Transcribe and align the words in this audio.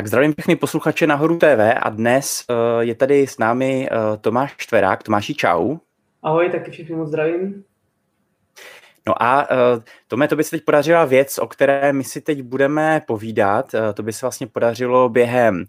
Tak 0.00 0.06
zdravím 0.06 0.32
všechny 0.32 0.56
posluchače 0.56 1.06
Nahoru 1.06 1.38
TV 1.38 1.60
a 1.82 1.90
dnes 1.90 2.44
uh, 2.50 2.80
je 2.80 2.94
tady 2.94 3.26
s 3.26 3.38
námi 3.38 3.88
uh, 3.90 4.16
Tomáš 4.20 4.54
Štverák. 4.58 5.02
Tomáši, 5.02 5.34
čau. 5.34 5.76
Ahoj, 6.22 6.50
taky 6.50 6.70
všichni 6.70 6.96
moc 6.96 7.08
zdravím. 7.08 7.64
No 9.06 9.22
a 9.22 9.50
uh, 9.50 9.82
Tome, 10.08 10.28
to 10.28 10.36
by 10.36 10.44
se 10.44 10.50
teď 10.50 10.64
podařila 10.64 11.04
věc, 11.04 11.38
o 11.38 11.46
které 11.46 11.92
my 11.92 12.04
si 12.04 12.20
teď 12.20 12.42
budeme 12.42 13.02
povídat. 13.06 13.74
Uh, 13.74 13.80
to 13.94 14.02
by 14.02 14.12
se 14.12 14.26
vlastně 14.26 14.46
podařilo 14.46 15.08
během 15.08 15.64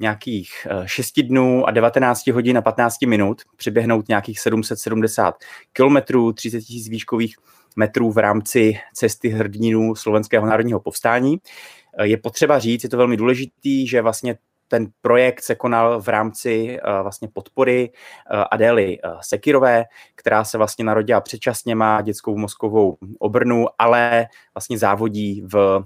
nějakých 0.00 0.66
uh, 0.70 0.86
6 0.86 1.20
dnů 1.20 1.68
a 1.68 1.70
19 1.70 2.26
hodin 2.26 2.58
a 2.58 2.62
15 2.62 3.02
minut 3.06 3.42
přiběhnout 3.56 4.08
nějakých 4.08 4.40
770 4.40 5.34
kilometrů, 5.72 6.32
30 6.32 6.56
000 6.56 6.62
výškových 6.90 7.36
metrů 7.76 8.12
v 8.12 8.18
rámci 8.18 8.78
cesty 8.94 9.28
hrdinů 9.28 9.94
Slovenského 9.94 10.46
národního 10.46 10.80
povstání. 10.80 11.32
Uh, 11.32 11.38
je 12.02 12.16
potřeba 12.16 12.58
říct, 12.58 12.84
je 12.84 12.90
to 12.90 12.96
velmi 12.96 13.16
důležitý, 13.16 13.86
že 13.86 14.02
vlastně 14.02 14.38
ten 14.72 14.86
projekt 15.00 15.42
se 15.42 15.54
konal 15.54 16.00
v 16.00 16.08
rámci 16.08 16.78
uh, 16.86 17.02
vlastně 17.02 17.28
podpory 17.32 17.90
uh, 17.90 18.44
Adély 18.50 18.98
uh, 18.98 19.20
Sekirové, 19.20 19.84
která 20.14 20.44
se 20.44 20.58
vlastně 20.58 20.84
narodila 20.84 21.20
předčasně, 21.20 21.74
má 21.74 22.00
dětskou 22.00 22.36
mozkovou 22.36 22.96
obrnu, 23.18 23.66
ale 23.78 24.26
vlastně 24.54 24.78
závodí 24.78 25.42
v 25.52 25.84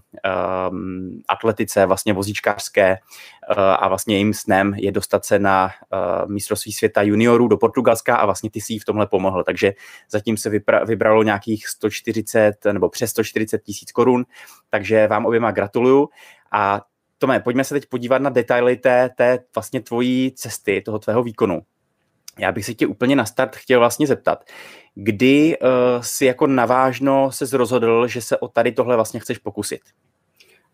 um, 0.71 1.23
atletice, 1.29 1.87
vlastně 1.87 2.13
vozíčkářské 2.13 2.91
uh, 2.91 3.57
a 3.59 3.89
vlastně 3.89 4.15
jejím 4.15 4.35
snem 4.35 4.75
je 4.77 4.93
dostat 4.93 5.25
se 5.25 5.39
na 5.39 5.65
uh, 5.67 6.31
mistrovství 6.31 6.73
světa 6.73 7.03
juniorů 7.03 7.49
do 7.49 7.57
Portugalska 7.57 8.17
a 8.17 8.25
vlastně 8.25 8.51
ty 8.51 8.61
si 8.61 8.73
jí 8.73 8.79
v 8.79 8.85
tomhle 8.85 9.07
pomohl. 9.07 9.45
Takže 9.45 9.73
zatím 10.11 10.37
se 10.37 10.51
vypra- 10.51 10.87
vybralo 10.87 11.23
nějakých 11.23 11.69
140 11.69 12.65
nebo 12.73 12.89
přes 12.89 13.11
140 13.11 13.63
tisíc 13.63 13.93
korun, 13.93 14.25
takže 14.71 15.07
vám 15.07 15.27
oběma 15.27 15.51
gratuluju. 15.51 16.09
A 16.53 16.81
Tome, 17.19 17.41
pojďme 17.41 17.65
se 17.65 17.75
teď 17.75 17.87
podívat 17.87 18.23
na 18.23 18.31
detaily 18.31 18.77
té, 18.77 19.11
té 19.17 19.39
vlastně 19.55 19.81
tvojí 19.81 20.33
cesty, 20.33 20.83
toho 20.85 20.99
tvého 20.99 21.23
výkonu. 21.23 21.63
Já 22.39 22.53
bych 22.53 22.65
se 22.65 22.75
tě 22.75 22.87
úplně 22.87 23.17
na 23.17 23.25
start 23.25 23.57
chtěl 23.57 23.79
vlastně 23.79 24.07
zeptat, 24.07 24.45
kdy 24.95 25.59
uh, 25.59 25.69
si 26.01 26.27
jako 26.27 26.47
navážno 26.47 27.33
se 27.33 27.57
rozhodl, 27.57 28.07
že 28.07 28.21
se 28.21 28.39
o 28.39 28.49
tady 28.49 28.73
tohle 28.73 28.97
vlastně 28.97 29.21
chceš 29.21 29.39
pokusit? 29.39 29.81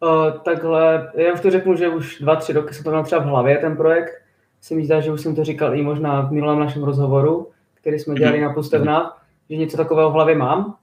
Uh, 0.00 0.40
takhle, 0.40 1.12
já 1.14 1.32
už 1.32 1.40
to 1.40 1.50
řeknu, 1.50 1.76
že 1.76 1.88
už 1.88 2.18
dva, 2.18 2.36
tři 2.36 2.52
roky 2.52 2.74
jsem 2.74 2.84
to 2.84 2.90
měl 2.90 3.04
třeba 3.04 3.20
v 3.20 3.26
hlavě, 3.26 3.58
ten 3.58 3.76
projekt. 3.76 4.12
Si 4.60 4.74
mi 4.74 4.84
zdá, 4.86 5.00
že 5.00 5.12
už 5.12 5.20
jsem 5.20 5.34
to 5.36 5.44
říkal 5.44 5.74
i 5.74 5.82
možná 5.82 6.20
v 6.20 6.32
minulém 6.32 6.58
našem 6.58 6.82
rozhovoru, 6.82 7.50
který 7.74 7.98
jsme 7.98 8.14
dělali 8.14 8.38
mm-hmm. 8.38 8.48
na 8.48 8.54
Pustevnách, 8.54 9.06
mm-hmm. 9.06 9.54
že 9.54 9.56
něco 9.56 9.76
takového 9.76 10.10
v 10.10 10.12
hlavě 10.12 10.34
mám. 10.34 10.76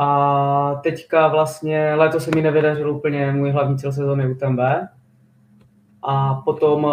A 0.00 0.80
teďka 0.82 1.28
vlastně 1.28 1.94
letos 1.94 2.24
se 2.24 2.30
mi 2.34 2.42
nevydařil 2.42 2.90
úplně 2.90 3.32
můj 3.32 3.50
hlavní 3.50 3.78
cíl 3.78 3.92
sezóny 3.92 4.30
UTMB. 4.30 4.60
A 6.02 6.34
potom 6.34 6.84
uh, 6.84 6.92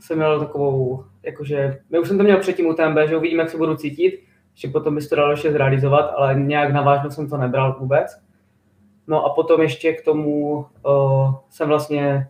jsem 0.00 0.18
měl 0.18 0.40
takovou, 0.40 1.04
jakože, 1.22 1.80
my 1.90 1.98
už 1.98 2.08
jsem 2.08 2.18
to 2.18 2.24
měl 2.24 2.38
předtím 2.38 2.66
UTMB, 2.66 2.98
že 3.08 3.16
uvidím, 3.16 3.38
jak 3.38 3.50
se 3.50 3.56
budu 3.56 3.76
cítit, 3.76 4.22
že 4.54 4.68
potom 4.68 4.94
by 4.94 5.00
se 5.00 5.08
to 5.08 5.16
dalo 5.16 5.30
ještě 5.30 5.52
zrealizovat, 5.52 6.14
ale 6.16 6.34
nějak 6.34 6.72
navážno 6.72 7.10
jsem 7.10 7.28
to 7.28 7.36
nebral 7.36 7.76
vůbec. 7.80 8.20
No 9.06 9.24
a 9.24 9.34
potom 9.34 9.60
ještě 9.60 9.92
k 9.92 10.04
tomu 10.04 10.66
uh, 10.86 11.34
jsem 11.50 11.68
vlastně, 11.68 12.28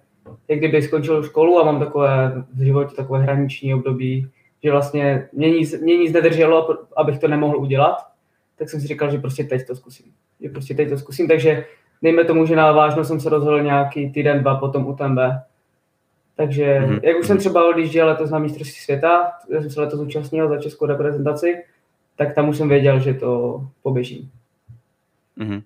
jak 0.48 0.58
kdyby 0.58 0.82
skončil 0.82 1.22
školu 1.22 1.60
a 1.60 1.64
mám 1.64 1.78
takové 1.78 2.44
v 2.54 2.64
životě 2.64 2.96
takové 2.96 3.18
hraniční 3.18 3.74
období, 3.74 4.30
že 4.62 4.70
vlastně 4.70 5.28
mě 5.32 5.50
nic, 5.50 5.80
mě 5.80 5.96
nic 5.96 6.12
nedrželo, 6.12 6.78
abych 6.96 7.18
to 7.18 7.28
nemohl 7.28 7.56
udělat 7.56 8.08
tak 8.58 8.70
jsem 8.70 8.80
si 8.80 8.86
říkal, 8.86 9.10
že 9.10 9.18
prostě 9.18 9.44
teď 9.44 9.66
to 9.66 9.76
zkusím. 9.76 10.12
Že 10.40 10.48
prostě 10.48 10.74
teď 10.74 10.88
to 10.88 10.98
zkusím, 10.98 11.28
takže 11.28 11.64
dejme 12.02 12.24
tomu, 12.24 12.46
že 12.46 12.56
na 12.56 12.72
vážno 12.72 13.04
jsem 13.04 13.20
se 13.20 13.28
rozhodl 13.28 13.62
nějaký 13.62 14.10
týden, 14.10 14.40
dva 14.40 14.54
potom 14.54 14.86
u 14.86 14.96
TMB. 14.96 15.18
Takže 16.36 16.80
mm-hmm. 16.80 17.00
jak 17.02 17.18
už 17.18 17.26
jsem 17.26 17.38
třeba 17.38 17.68
odjížděl 17.68 18.06
letos 18.06 18.30
na 18.30 18.38
mistrovství 18.38 18.80
světa, 18.80 19.32
já 19.50 19.60
jsem 19.60 19.70
se 19.70 19.80
letos 19.80 19.98
zúčastnil 19.98 20.48
za 20.48 20.58
českou 20.58 20.86
reprezentaci, 20.86 21.64
tak 22.16 22.34
tam 22.34 22.48
už 22.48 22.56
jsem 22.56 22.68
věděl, 22.68 23.00
že 23.00 23.14
to 23.14 23.60
poběžím. 23.82 24.30
Mm-hmm. 25.38 25.62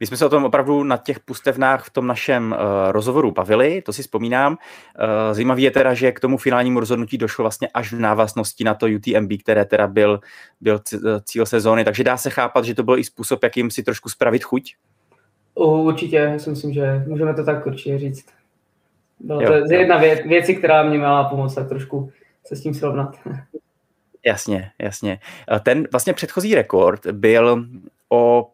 My 0.00 0.06
jsme 0.06 0.16
se 0.16 0.26
o 0.26 0.28
tom 0.28 0.44
opravdu 0.44 0.84
na 0.84 0.96
těch 0.96 1.20
pustevnách 1.20 1.84
v 1.84 1.90
tom 1.90 2.06
našem 2.06 2.52
uh, 2.52 2.92
rozhovoru 2.92 3.30
bavili, 3.30 3.82
to 3.82 3.92
si 3.92 4.02
vzpomínám. 4.02 4.52
Uh, 4.52 5.34
zajímavý 5.34 5.62
je 5.62 5.70
teda, 5.70 5.94
že 5.94 6.12
k 6.12 6.20
tomu 6.20 6.36
finálnímu 6.36 6.80
rozhodnutí 6.80 7.18
došlo 7.18 7.42
vlastně 7.42 7.68
až 7.74 7.92
v 7.92 7.98
návaznosti 7.98 8.64
na 8.64 8.74
to 8.74 8.86
UTMB, 8.86 9.30
které 9.40 9.64
teda 9.64 9.86
byl, 9.86 10.20
byl 10.60 10.80
eh, 10.94 10.98
cíl 11.24 11.46
sezóny, 11.46 11.84
takže 11.84 12.04
dá 12.04 12.16
se 12.16 12.30
chápat, 12.30 12.64
že 12.64 12.74
to 12.74 12.82
byl 12.82 12.98
i 12.98 13.04
způsob, 13.04 13.42
jakým 13.42 13.70
si 13.70 13.82
trošku 13.82 14.08
spravit 14.08 14.44
chuť? 14.44 14.74
Uh, 15.54 15.86
určitě, 15.86 16.16
já 16.16 16.38
si 16.38 16.50
myslím, 16.50 16.72
že 16.72 17.04
můžeme 17.06 17.34
to 17.34 17.44
tak 17.44 17.66
určitě 17.66 17.98
říct. 17.98 18.26
Byla 19.20 19.42
jo, 19.42 19.48
to 19.48 19.72
je 19.72 19.78
jedna 19.78 19.98
věc, 19.98 20.20
věci, 20.26 20.54
která 20.56 20.82
mě 20.82 20.98
měla 20.98 21.24
pomoct 21.24 21.54
tak 21.54 21.68
trošku 21.68 22.12
se 22.46 22.56
s 22.56 22.62
tím 22.62 22.74
srovnat. 22.74 23.16
Jasně, 24.26 24.70
jasně. 24.82 25.18
Ten 25.62 25.88
vlastně 25.92 26.12
předchozí 26.12 26.54
rekord 26.54 27.06
byl 27.06 27.64
o 28.08 28.50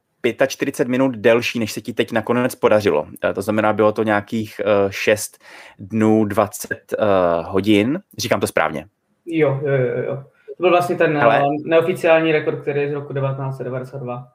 45 0.47 0.91
minut 0.91 1.17
delší, 1.17 1.59
než 1.59 1.73
se 1.73 1.81
ti 1.81 1.93
teď 1.93 2.13
nakonec 2.13 2.55
podařilo. 2.55 3.07
Eh, 3.25 3.35
to 3.35 3.43
znamená, 3.43 3.73
bylo 3.73 3.93
to 3.93 4.03
nějakých 4.03 4.61
6 4.91 5.39
eh, 5.41 5.45
dnů 5.79 6.25
20 6.25 6.71
eh, 6.73 6.97
hodin. 7.43 8.01
Říkám 8.19 8.41
to 8.41 8.47
správně. 8.47 8.87
Jo, 9.27 9.61
jo, 9.65 9.73
jo. 9.73 10.03
jo. 10.07 10.25
To 10.57 10.63
byl 10.63 10.71
vlastně 10.71 10.97
ten 10.97 11.19
Ale... 11.19 11.43
neoficiální 11.65 12.33
rekord, 12.33 12.61
který 12.61 12.81
je 12.81 12.91
z 12.91 12.93
roku 12.93 13.13
1992. 13.13 14.29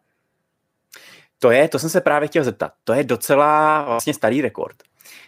To 1.39 1.51
je, 1.51 1.67
to 1.67 1.79
jsem 1.79 1.89
se 1.89 2.01
právě 2.01 2.27
chtěl 2.27 2.43
zeptat. 2.43 2.71
To 2.83 2.93
je 2.93 3.03
docela 3.03 3.83
vlastně 3.85 4.13
starý 4.13 4.41
rekord. 4.41 4.75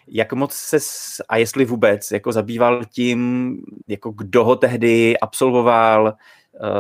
Jak 0.07 0.33
moc 0.33 0.53
se, 0.53 0.77
a 1.29 1.37
jestli 1.37 1.65
vůbec, 1.65 2.11
jako 2.11 2.31
zabýval 2.31 2.85
tím, 2.85 3.55
jako 3.87 4.11
kdo 4.11 4.45
ho 4.45 4.55
tehdy 4.55 5.19
absolvoval, 5.19 6.13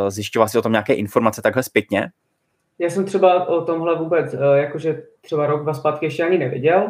zjišťoval 0.07 0.49
si 0.49 0.57
o 0.57 0.61
tom 0.61 0.71
nějaké 0.71 0.93
informace 0.93 1.41
takhle 1.41 1.63
zpětně? 1.63 2.11
Já 2.81 2.89
jsem 2.89 3.05
třeba 3.05 3.47
o 3.47 3.61
tomhle 3.61 3.95
vůbec, 3.95 4.33
eh, 4.33 4.59
jakože 4.59 5.03
třeba 5.21 5.47
rok, 5.47 5.63
dva 5.63 5.73
zpátky 5.73 6.05
ještě 6.05 6.23
ani 6.23 6.37
nevěděl, 6.37 6.87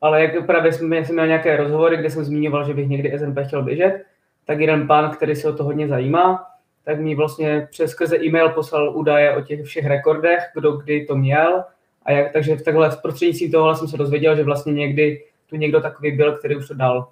ale 0.00 0.22
jak 0.22 0.46
právě 0.46 0.72
jsem, 0.72 0.92
jsem 0.92 1.14
měl 1.14 1.26
nějaké 1.26 1.56
rozhovory, 1.56 1.96
kde 1.96 2.10
jsem 2.10 2.24
zmiňoval, 2.24 2.66
že 2.66 2.74
bych 2.74 2.88
někdy 2.88 3.18
SNP 3.18 3.44
chtěl 3.44 3.62
běžet, 3.62 4.02
tak 4.44 4.60
jeden 4.60 4.86
pán, 4.86 5.10
který 5.10 5.36
se 5.36 5.48
o 5.48 5.52
to 5.52 5.64
hodně 5.64 5.88
zajímá, 5.88 6.46
tak 6.84 7.00
mi 7.00 7.14
vlastně 7.14 7.68
přes 7.70 7.90
skrze 7.90 8.24
e-mail 8.24 8.48
poslal 8.48 8.96
údaje 8.96 9.36
o 9.36 9.40
těch 9.40 9.62
všech 9.62 9.86
rekordech, 9.86 10.42
kdo 10.54 10.72
kdy 10.72 11.06
to 11.06 11.16
měl. 11.16 11.64
A 12.02 12.12
jak, 12.12 12.32
takže 12.32 12.56
takhle 12.56 12.90
v 12.90 13.02
prostřednictvím 13.02 13.52
toho 13.52 13.74
jsem 13.74 13.88
se 13.88 13.96
dozvěděl, 13.96 14.36
že 14.36 14.44
vlastně 14.44 14.72
někdy 14.72 15.24
tu 15.50 15.56
někdo 15.56 15.80
takový 15.80 16.12
byl, 16.12 16.36
který 16.38 16.56
už 16.56 16.68
to 16.68 16.74
dal. 16.74 17.08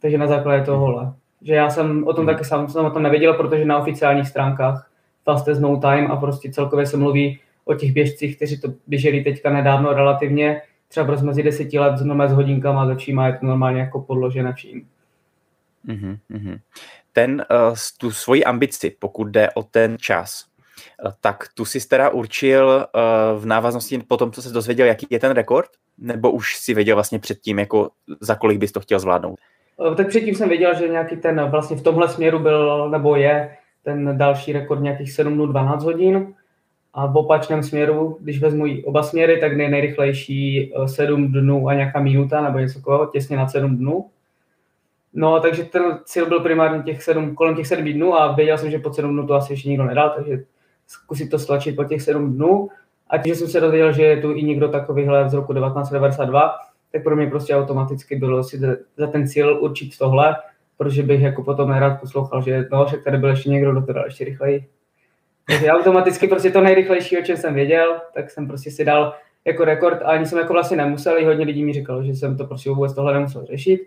Takže 0.00 0.18
na 0.18 0.26
základě 0.26 0.64
tohohle. 0.64 1.12
Že 1.42 1.54
já 1.54 1.70
jsem 1.70 2.06
o 2.06 2.12
tom 2.12 2.26
taky 2.26 2.44
sám 2.44 2.68
jsem 2.68 2.84
o 2.84 2.90
tom 2.90 3.02
nevěděl, 3.02 3.34
protože 3.34 3.64
na 3.64 3.78
oficiálních 3.78 4.28
stránkách 4.28 4.87
fastest 5.28 5.60
no 5.60 5.76
time 5.76 6.10
a 6.10 6.16
prostě 6.16 6.52
celkově 6.52 6.86
se 6.86 6.96
mluví 6.96 7.40
o 7.64 7.74
těch 7.74 7.92
běžcích, 7.92 8.36
kteří 8.36 8.60
to 8.60 8.68
běželi 8.86 9.24
teďka 9.24 9.50
nedávno 9.50 9.92
relativně, 9.92 10.62
třeba 10.88 11.16
mezi 11.22 11.42
deseti 11.42 11.78
let 11.78 11.98
s 11.98 12.32
hodinkama 12.32 12.86
za 12.86 12.94
čím 12.94 13.18
je 13.18 13.38
to 13.40 13.46
normálně 13.46 13.80
jako 13.80 14.00
podložené 14.00 14.52
vším. 14.52 14.88
Mm-hmm. 15.88 16.60
Ten, 17.12 17.44
uh, 17.50 17.76
tu 17.98 18.10
svoji 18.10 18.44
ambici, 18.44 18.96
pokud 18.98 19.24
jde 19.28 19.50
o 19.54 19.62
ten 19.62 19.96
čas, 20.00 20.44
uh, 21.04 21.12
tak 21.20 21.44
tu 21.54 21.64
si 21.64 21.88
teda 21.88 22.08
určil 22.08 22.66
uh, 22.66 23.40
v 23.40 23.46
návaznosti 23.46 23.98
po 23.98 24.16
tom, 24.16 24.32
co 24.32 24.42
se 24.42 24.52
dozvěděl, 24.52 24.86
jaký 24.86 25.06
je 25.10 25.18
ten 25.18 25.32
rekord? 25.32 25.70
Nebo 25.98 26.30
už 26.30 26.56
si 26.56 26.74
věděl 26.74 26.96
vlastně 26.96 27.18
předtím, 27.18 27.58
jako 27.58 27.90
za 28.20 28.34
kolik 28.34 28.58
bys 28.58 28.72
to 28.72 28.80
chtěl 28.80 28.98
zvládnout? 28.98 29.38
Tak 29.96 30.08
předtím 30.08 30.34
jsem 30.34 30.48
věděl, 30.48 30.74
že 30.74 30.88
nějaký 30.88 31.16
ten 31.16 31.50
vlastně 31.50 31.76
v 31.76 31.82
tomhle 31.82 32.08
směru 32.08 32.38
byl, 32.38 32.90
nebo 32.90 33.16
je 33.16 33.56
ten 33.82 34.18
další 34.18 34.52
rekord 34.52 34.80
nějakých 34.80 35.12
7 35.12 35.34
dnů 35.34 35.46
12 35.46 35.84
hodin. 35.84 36.34
A 36.94 37.06
v 37.06 37.16
opačném 37.16 37.62
směru, 37.62 38.18
když 38.20 38.40
vezmu 38.40 38.64
oba 38.84 39.02
směry, 39.02 39.40
tak 39.40 39.56
nej, 39.56 39.70
nejrychlejší 39.70 40.72
7 40.86 41.24
eh, 41.24 41.40
dnů 41.40 41.68
a 41.68 41.74
nějaká 41.74 42.00
minuta 42.00 42.40
nebo 42.40 42.58
něco 42.58 42.78
takového, 42.78 43.06
těsně 43.06 43.36
nad 43.36 43.48
7 43.48 43.76
dnů. 43.76 44.10
No, 45.14 45.40
takže 45.40 45.64
ten 45.64 45.98
cíl 46.04 46.26
byl 46.26 46.40
primárně 46.40 46.82
těch 46.82 47.02
7, 47.02 47.34
kolem 47.34 47.56
těch 47.56 47.66
7 47.66 47.92
dnů 47.92 48.14
a 48.14 48.32
věděl 48.32 48.58
jsem, 48.58 48.70
že 48.70 48.78
po 48.78 48.92
7 48.92 49.12
dnů 49.12 49.26
to 49.26 49.34
asi 49.34 49.52
ještě 49.52 49.68
nikdo 49.68 49.84
nedal, 49.84 50.12
takže 50.16 50.44
zkusit 50.86 51.30
to 51.30 51.38
stlačit 51.38 51.76
po 51.76 51.84
těch 51.84 52.02
7 52.02 52.32
dnů. 52.32 52.68
A 53.10 53.18
tím, 53.18 53.34
že 53.34 53.38
jsem 53.38 53.48
se 53.48 53.60
dozvěděl, 53.60 53.92
že 53.92 54.02
je 54.02 54.20
tu 54.20 54.32
i 54.32 54.42
někdo 54.42 54.68
takovýhle 54.68 55.30
z 55.30 55.34
roku 55.34 55.54
1992, 55.54 56.52
tak 56.92 57.02
pro 57.02 57.16
mě 57.16 57.26
prostě 57.26 57.56
automaticky 57.56 58.16
bylo 58.16 58.44
si 58.44 58.60
za 58.96 59.06
ten 59.06 59.28
cíl 59.28 59.58
určit 59.60 59.98
tohle 59.98 60.36
protože 60.78 61.02
bych 61.02 61.20
jako 61.20 61.42
potom 61.42 61.70
nerad 61.70 62.00
poslouchal, 62.00 62.42
že 62.42 62.68
no, 62.72 62.86
že 62.90 62.96
tady 62.96 63.18
byl 63.18 63.30
ještě 63.30 63.50
někdo, 63.50 63.72
kdo 63.72 63.86
to 63.86 63.92
dal 63.92 64.04
ještě 64.04 64.24
rychleji. 64.24 64.66
Takže 65.46 65.70
automaticky 65.70 66.28
prostě 66.28 66.50
to 66.50 66.60
nejrychlejší, 66.60 67.18
o 67.18 67.22
čem 67.22 67.36
jsem 67.36 67.54
věděl, 67.54 67.96
tak 68.14 68.30
jsem 68.30 68.48
prostě 68.48 68.70
si 68.70 68.84
dal 68.84 69.14
jako 69.44 69.64
rekord 69.64 70.02
a 70.02 70.04
ani 70.04 70.26
jsem 70.26 70.38
jako 70.38 70.52
vlastně 70.52 70.76
nemusel, 70.76 71.18
i 71.18 71.24
hodně 71.24 71.44
lidí 71.44 71.64
mi 71.64 71.72
říkalo, 71.72 72.02
že 72.02 72.12
jsem 72.12 72.36
to 72.36 72.44
prostě 72.44 72.70
vůbec 72.70 72.94
tohle 72.94 73.14
nemusel 73.14 73.44
řešit. 73.46 73.80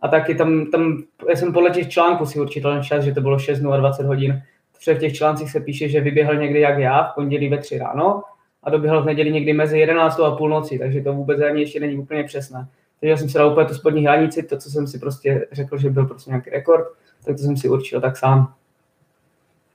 A 0.00 0.08
taky 0.08 0.34
tam, 0.34 0.66
tam 0.70 1.02
já 1.28 1.36
jsem 1.36 1.52
podle 1.52 1.70
těch 1.70 1.88
článků 1.88 2.26
si 2.26 2.40
určitě 2.40 2.68
ten 2.68 2.82
čas, 2.82 3.04
že 3.04 3.14
to 3.14 3.20
bylo 3.20 3.38
6 3.38 3.64
a 3.64 3.76
20 3.76 4.06
hodin. 4.06 4.42
Protože 4.72 4.98
těch 4.98 5.14
článcích 5.14 5.50
se 5.50 5.60
píše, 5.60 5.88
že 5.88 6.00
vyběhl 6.00 6.36
někdy 6.36 6.60
jak 6.60 6.78
já 6.78 7.04
v 7.04 7.14
pondělí 7.14 7.48
ve 7.48 7.58
3 7.58 7.78
ráno 7.78 8.22
a 8.62 8.70
doběhl 8.70 9.02
v 9.02 9.06
neděli 9.06 9.32
někdy 9.32 9.52
mezi 9.52 9.78
11 9.78 10.20
a 10.20 10.30
půlnoci, 10.36 10.78
takže 10.78 11.00
to 11.00 11.12
vůbec 11.12 11.40
ani 11.40 11.60
ještě 11.60 11.80
není 11.80 11.96
úplně 11.96 12.24
přesné. 12.24 12.68
Takže 13.04 13.18
jsem 13.18 13.28
si 13.28 13.38
dal 13.38 13.52
úplně 13.52 13.66
tu 13.66 13.74
spodní 13.74 14.04
hranici, 14.04 14.42
to, 14.42 14.58
co 14.58 14.70
jsem 14.70 14.86
si 14.86 14.98
prostě 14.98 15.46
řekl, 15.52 15.78
že 15.78 15.90
byl 15.90 16.06
prostě 16.06 16.30
nějaký 16.30 16.50
rekord, 16.50 16.84
tak 17.24 17.36
to 17.36 17.42
jsem 17.42 17.56
si 17.56 17.68
určil 17.68 18.00
tak 18.00 18.16
sám. 18.16 18.54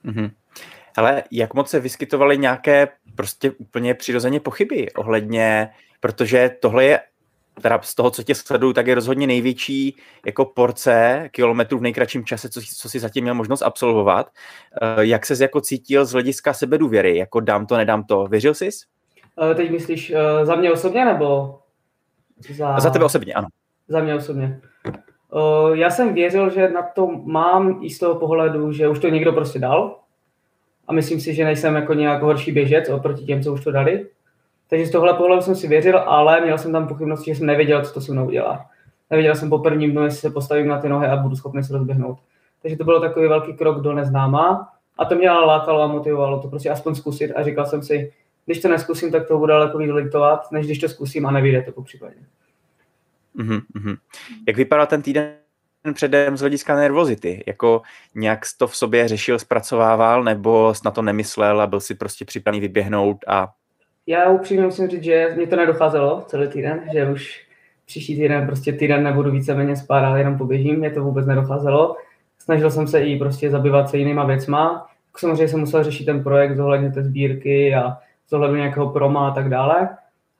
Mm-hmm. 0.05 0.31
Ale 0.97 1.23
jak 1.31 1.53
moc 1.53 1.69
se 1.69 1.79
vyskytovaly 1.79 2.37
nějaké 2.37 2.87
prostě 3.15 3.51
úplně 3.51 3.93
přirozeně 3.93 4.39
pochyby 4.39 4.91
ohledně, 4.91 5.69
protože 5.99 6.51
tohle 6.59 6.85
je 6.85 6.99
teda 7.61 7.79
z 7.81 7.95
toho, 7.95 8.11
co 8.11 8.23
tě 8.23 8.35
sleduju, 8.35 8.73
tak 8.73 8.87
je 8.87 8.95
rozhodně 8.95 9.27
největší 9.27 9.95
jako 10.25 10.45
porce 10.45 11.29
kilometrů 11.31 11.77
v 11.77 11.81
nejkratším 11.81 12.25
čase, 12.25 12.49
co, 12.49 12.61
co 12.77 12.89
si 12.89 12.99
zatím 12.99 13.23
měl 13.23 13.35
možnost 13.35 13.61
absolvovat. 13.61 14.29
Eh, 14.81 15.05
jak 15.05 15.25
ses 15.25 15.39
jako 15.39 15.61
cítil 15.61 16.05
z 16.05 16.11
hlediska 16.11 16.53
sebedůvěry? 16.53 17.17
Jako 17.17 17.39
dám 17.39 17.65
to, 17.65 17.77
nedám 17.77 18.03
to. 18.03 18.25
Věřil 18.25 18.53
jsi? 18.53 18.69
Eh, 19.51 19.55
teď 19.55 19.71
myslíš 19.71 20.11
eh, 20.11 20.45
za 20.45 20.55
mě 20.55 20.71
osobně, 20.71 21.05
nebo 21.05 21.59
za... 22.55 22.79
Za 22.79 22.89
tebe 22.89 23.05
osobně, 23.05 23.33
ano. 23.33 23.47
Za 23.87 23.99
mě 23.99 24.15
osobně. 24.15 24.61
Já 25.73 25.89
jsem 25.89 26.13
věřil, 26.13 26.49
že 26.49 26.69
na 26.69 26.81
to 26.81 27.07
mám 27.07 27.79
i 27.81 27.89
z 27.89 27.99
toho 27.99 28.15
pohledu, 28.15 28.71
že 28.71 28.87
už 28.87 28.99
to 28.99 29.09
někdo 29.09 29.33
prostě 29.33 29.59
dal. 29.59 29.99
A 30.87 30.93
myslím 30.93 31.19
si, 31.19 31.33
že 31.33 31.45
nejsem 31.45 31.75
jako 31.75 31.93
nějak 31.93 32.21
horší 32.21 32.51
běžec 32.51 32.89
oproti 32.89 33.25
těm, 33.25 33.43
co 33.43 33.53
už 33.53 33.63
to 33.63 33.71
dali. 33.71 34.07
Takže 34.69 34.85
z 34.85 34.91
tohle 34.91 35.13
pohledu 35.13 35.41
jsem 35.41 35.55
si 35.55 35.67
věřil, 35.67 35.99
ale 35.99 36.41
měl 36.41 36.57
jsem 36.57 36.71
tam 36.71 36.87
pochybnosti, 36.87 37.31
že 37.31 37.37
jsem 37.37 37.47
nevěděl, 37.47 37.85
co 37.85 37.93
to 37.93 38.01
se 38.01 38.11
mnou 38.11 38.27
udělá. 38.27 38.65
Nevěděl 39.09 39.35
jsem 39.35 39.49
po 39.49 39.59
prvním 39.59 39.91
dnu, 39.91 40.03
jestli 40.03 40.19
se 40.19 40.29
postavím 40.29 40.67
na 40.67 40.81
ty 40.81 40.89
nohy 40.89 41.07
a 41.07 41.15
budu 41.15 41.35
schopný 41.35 41.63
se 41.63 41.73
rozběhnout. 41.73 42.17
Takže 42.61 42.77
to 42.77 42.83
byl 42.83 43.01
takový 43.01 43.27
velký 43.27 43.53
krok 43.53 43.81
do 43.81 43.93
neznáma 43.93 44.69
a 44.97 45.05
to 45.05 45.15
mě 45.15 45.29
ale 45.29 45.45
lákalo 45.45 45.81
a 45.81 45.87
motivovalo 45.87 46.39
to 46.39 46.47
prostě 46.47 46.69
aspoň 46.69 46.95
zkusit 46.95 47.31
a 47.35 47.43
říkal 47.43 47.65
jsem 47.65 47.81
si, 47.81 48.13
když 48.49 48.61
to 48.61 48.67
neskusím, 48.67 49.11
tak 49.11 49.27
to 49.27 49.37
bude 49.37 49.53
daleko 49.53 49.77
víc 49.77 49.91
litovat, 49.91 50.51
než 50.51 50.65
když 50.65 50.79
to 50.79 50.89
zkusím 50.89 51.25
a 51.25 51.31
nevyjde 51.31 51.61
to 51.61 51.71
po 51.71 51.83
případě. 51.83 52.15
Mm-hmm. 53.37 53.97
Jak 54.47 54.57
vypadal 54.57 54.87
ten 54.87 55.01
týden 55.01 55.33
předem 55.93 56.37
z 56.37 56.39
hlediska 56.39 56.75
nervozity? 56.75 57.43
Jako 57.47 57.81
nějak 58.15 58.39
to 58.57 58.67
v 58.67 58.75
sobě 58.75 59.07
řešil, 59.07 59.39
zpracovával, 59.39 60.23
nebo 60.23 60.73
na 60.85 60.91
to 60.91 61.01
nemyslel 61.01 61.61
a 61.61 61.67
byl 61.67 61.79
si 61.79 61.95
prostě 61.95 62.25
připravený 62.25 62.59
vyběhnout 62.59 63.17
a 63.27 63.49
já 64.07 64.29
upřímně 64.29 64.65
musím 64.65 64.87
říct, 64.87 65.03
že 65.03 65.33
mě 65.35 65.47
to 65.47 65.55
nedocházelo 65.55 66.23
celý 66.27 66.47
týden, 66.47 66.81
že 66.93 67.09
už 67.09 67.47
příští 67.85 68.15
týden, 68.15 68.47
prostě 68.47 68.73
týden 68.73 69.03
nebudu 69.03 69.31
víceméně 69.31 69.75
spát, 69.75 70.05
ale 70.05 70.19
jenom 70.19 70.37
poběžím, 70.37 70.75
mě 70.75 70.89
to 70.89 71.03
vůbec 71.03 71.25
nedocházelo. 71.25 71.95
Snažil 72.39 72.71
jsem 72.71 72.87
se 72.87 73.03
i 73.03 73.19
prostě 73.19 73.49
zabývat 73.49 73.89
se 73.89 73.97
jinýma 73.97 74.25
věcma. 74.25 74.89
Samozřejmě 75.17 75.47
jsem 75.47 75.59
musel 75.59 75.83
řešit 75.83 76.05
ten 76.05 76.23
projekt 76.23 76.57
zohledně 76.57 76.91
té 76.91 77.03
sbírky 77.03 77.75
a 77.75 77.97
zohledně 78.29 78.57
nějakého 78.57 78.89
proma 78.89 79.27
a 79.27 79.33
tak 79.33 79.49
dále, 79.49 79.89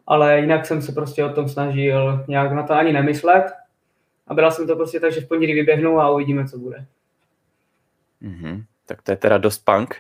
ale 0.08 0.40
jinak 0.40 0.66
jsem 0.66 0.82
se 0.82 0.92
prostě 0.92 1.26
o 1.26 1.30
tom 1.30 1.50
snažil 1.50 2.26
nějak 2.28 2.52
na 2.52 2.64
to 2.64 2.74
ani 2.74 2.94
nemyslet 2.94 3.46
a 4.28 4.34
byla 4.34 4.52
jsem 4.52 4.68
to 4.68 4.76
prostě 4.76 5.00
tak, 5.00 5.12
že 5.12 5.22
v 5.22 5.28
pondělí 5.28 5.54
vyběhnu 5.54 6.00
a 6.00 6.10
uvidíme, 6.10 6.48
co 6.48 6.58
bude. 6.58 6.86
Mm-hmm 8.22 8.64
tak 8.90 9.02
to 9.02 9.12
je 9.12 9.16
teda 9.16 9.38
dost 9.38 9.66
punk. 9.66 9.96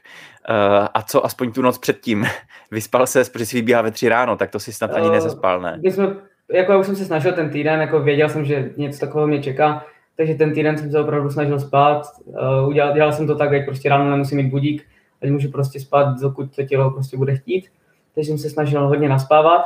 Uh, 0.50 0.88
a 0.94 1.01
co 1.01 1.25
aspoň 1.25 1.51
tu 1.51 1.62
noc 1.62 1.77
předtím? 1.77 2.25
Vyspal 2.71 3.07
se, 3.07 3.24
protože 3.33 3.45
jsi 3.45 3.56
vybíhal 3.56 3.83
ve 3.83 3.92
tři 3.92 4.09
ráno, 4.09 4.35
tak 4.35 4.51
to 4.51 4.59
si 4.59 4.74
snad 4.74 4.94
ani 4.94 5.07
uh, 5.07 5.13
nezespal, 5.13 5.62
ne? 5.62 5.80
My 5.83 5.92
jsme, 5.92 6.15
jako 6.53 6.71
já 6.71 6.77
už 6.77 6.85
jsem 6.85 6.95
se 6.95 7.06
snažil 7.06 7.33
ten 7.33 7.50
týden, 7.50 7.81
jako 7.81 8.00
věděl 8.00 8.30
jsem, 8.30 8.45
že 8.45 8.71
něco 8.77 9.00
takového 9.00 9.27
mě 9.27 9.44
čeká, 9.44 9.85
takže 10.18 10.33
ten 10.33 10.53
týden 10.53 10.77
jsem 10.77 10.92
se 10.92 11.00
opravdu 11.00 11.30
snažil 11.30 11.59
spát. 11.59 12.03
Uh, 12.25 12.68
udělal, 12.68 12.94
dělal 12.94 13.13
jsem 13.13 13.27
to 13.27 13.35
tak, 13.35 13.53
ať 13.53 13.65
prostě 13.65 13.89
ráno 13.89 14.09
nemusím 14.09 14.38
mít 14.38 14.50
budík, 14.50 14.85
ať 15.24 15.30
můžu 15.30 15.51
prostě 15.51 15.80
spát, 15.80 16.19
dokud 16.21 16.56
to 16.56 16.63
tělo 16.63 16.92
prostě 16.92 17.18
bude 17.18 17.35
chtít. 17.35 17.69
Takže 18.19 18.27
jsem 18.27 18.38
se 18.38 18.50
snažil 18.50 18.88
hodně 18.88 19.10
naspávat. 19.10 19.62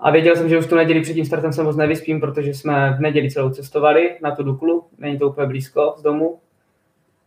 A 0.00 0.10
věděl 0.10 0.36
jsem, 0.36 0.48
že 0.48 0.58
už 0.58 0.66
tu 0.66 0.76
neděli 0.76 1.00
před 1.00 1.14
tím 1.14 1.24
startem 1.24 1.52
se 1.52 1.62
moc 1.62 1.76
nevyspím, 1.76 2.20
protože 2.20 2.54
jsme 2.54 2.96
v 2.98 3.00
neděli 3.00 3.30
celou 3.30 3.50
cestovali 3.50 4.18
na 4.22 4.30
tu 4.30 4.42
Duklu, 4.42 4.86
není 4.98 5.18
to 5.18 5.28
úplně 5.28 5.46
blízko 5.46 5.94
z 5.98 6.02
domu, 6.02 6.40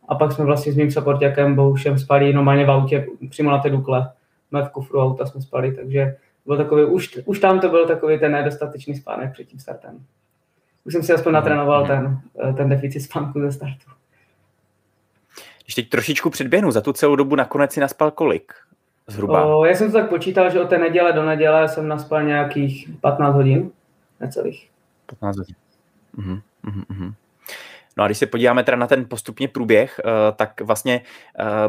a 0.07 0.15
pak 0.15 0.31
jsme 0.31 0.45
vlastně 0.45 0.71
s 0.71 0.75
mým 0.75 0.91
supportěkem 0.91 1.55
Boušem 1.55 1.99
spali 1.99 2.33
normálně 2.33 2.65
v 2.65 2.71
autě 2.71 3.07
přímo 3.29 3.51
na 3.51 3.57
té 3.57 3.69
Dukle. 3.69 4.11
Jsme 4.47 4.63
v 4.63 4.69
kufru 4.69 4.99
auta 4.99 5.25
jsme 5.25 5.41
spali, 5.41 5.75
takže 5.75 6.15
byl 6.45 6.57
takový, 6.57 6.85
už, 6.85 7.19
už 7.25 7.39
tam 7.39 7.59
to 7.59 7.69
byl 7.69 7.87
takový 7.87 8.19
ten 8.19 8.31
nedostatečný 8.31 8.95
spánek 8.95 9.33
před 9.33 9.43
tím 9.43 9.59
startem. 9.59 10.05
Už 10.83 10.93
jsem 10.93 11.03
si 11.03 11.13
aspoň 11.13 11.33
natrénoval 11.33 11.87
ten, 11.87 12.21
ten 12.57 12.69
deficit 12.69 13.01
spánku 13.01 13.41
ze 13.41 13.51
startu. 13.51 13.85
Když 15.63 15.75
teď 15.75 15.89
trošičku 15.89 16.29
předběhnu, 16.29 16.71
za 16.71 16.81
tu 16.81 16.93
celou 16.93 17.15
dobu 17.15 17.35
nakonec 17.35 17.71
si 17.73 17.79
naspal 17.79 18.11
kolik? 18.11 18.53
Zhruba. 19.09 19.45
O, 19.45 19.65
já 19.65 19.75
jsem 19.75 19.91
to 19.91 19.97
tak 19.97 20.09
počítal, 20.09 20.49
že 20.49 20.61
od 20.61 20.69
té 20.69 20.77
neděle 20.77 21.13
do 21.13 21.25
neděle 21.25 21.67
jsem 21.67 21.87
naspal 21.87 22.23
nějakých 22.23 22.89
15 23.01 23.35
hodin, 23.35 23.71
necelých. 24.19 24.69
15 25.05 25.37
hodin. 25.37 25.55
Uh-huh, 26.17 26.41
uh-huh. 26.65 27.13
No 27.97 28.03
a 28.03 28.07
když 28.07 28.17
se 28.17 28.25
podíváme 28.25 28.63
teda 28.63 28.77
na 28.77 28.87
ten 28.87 29.05
postupně 29.05 29.47
průběh, 29.47 29.99
eh, 29.99 30.11
tak 30.35 30.61
vlastně 30.61 31.01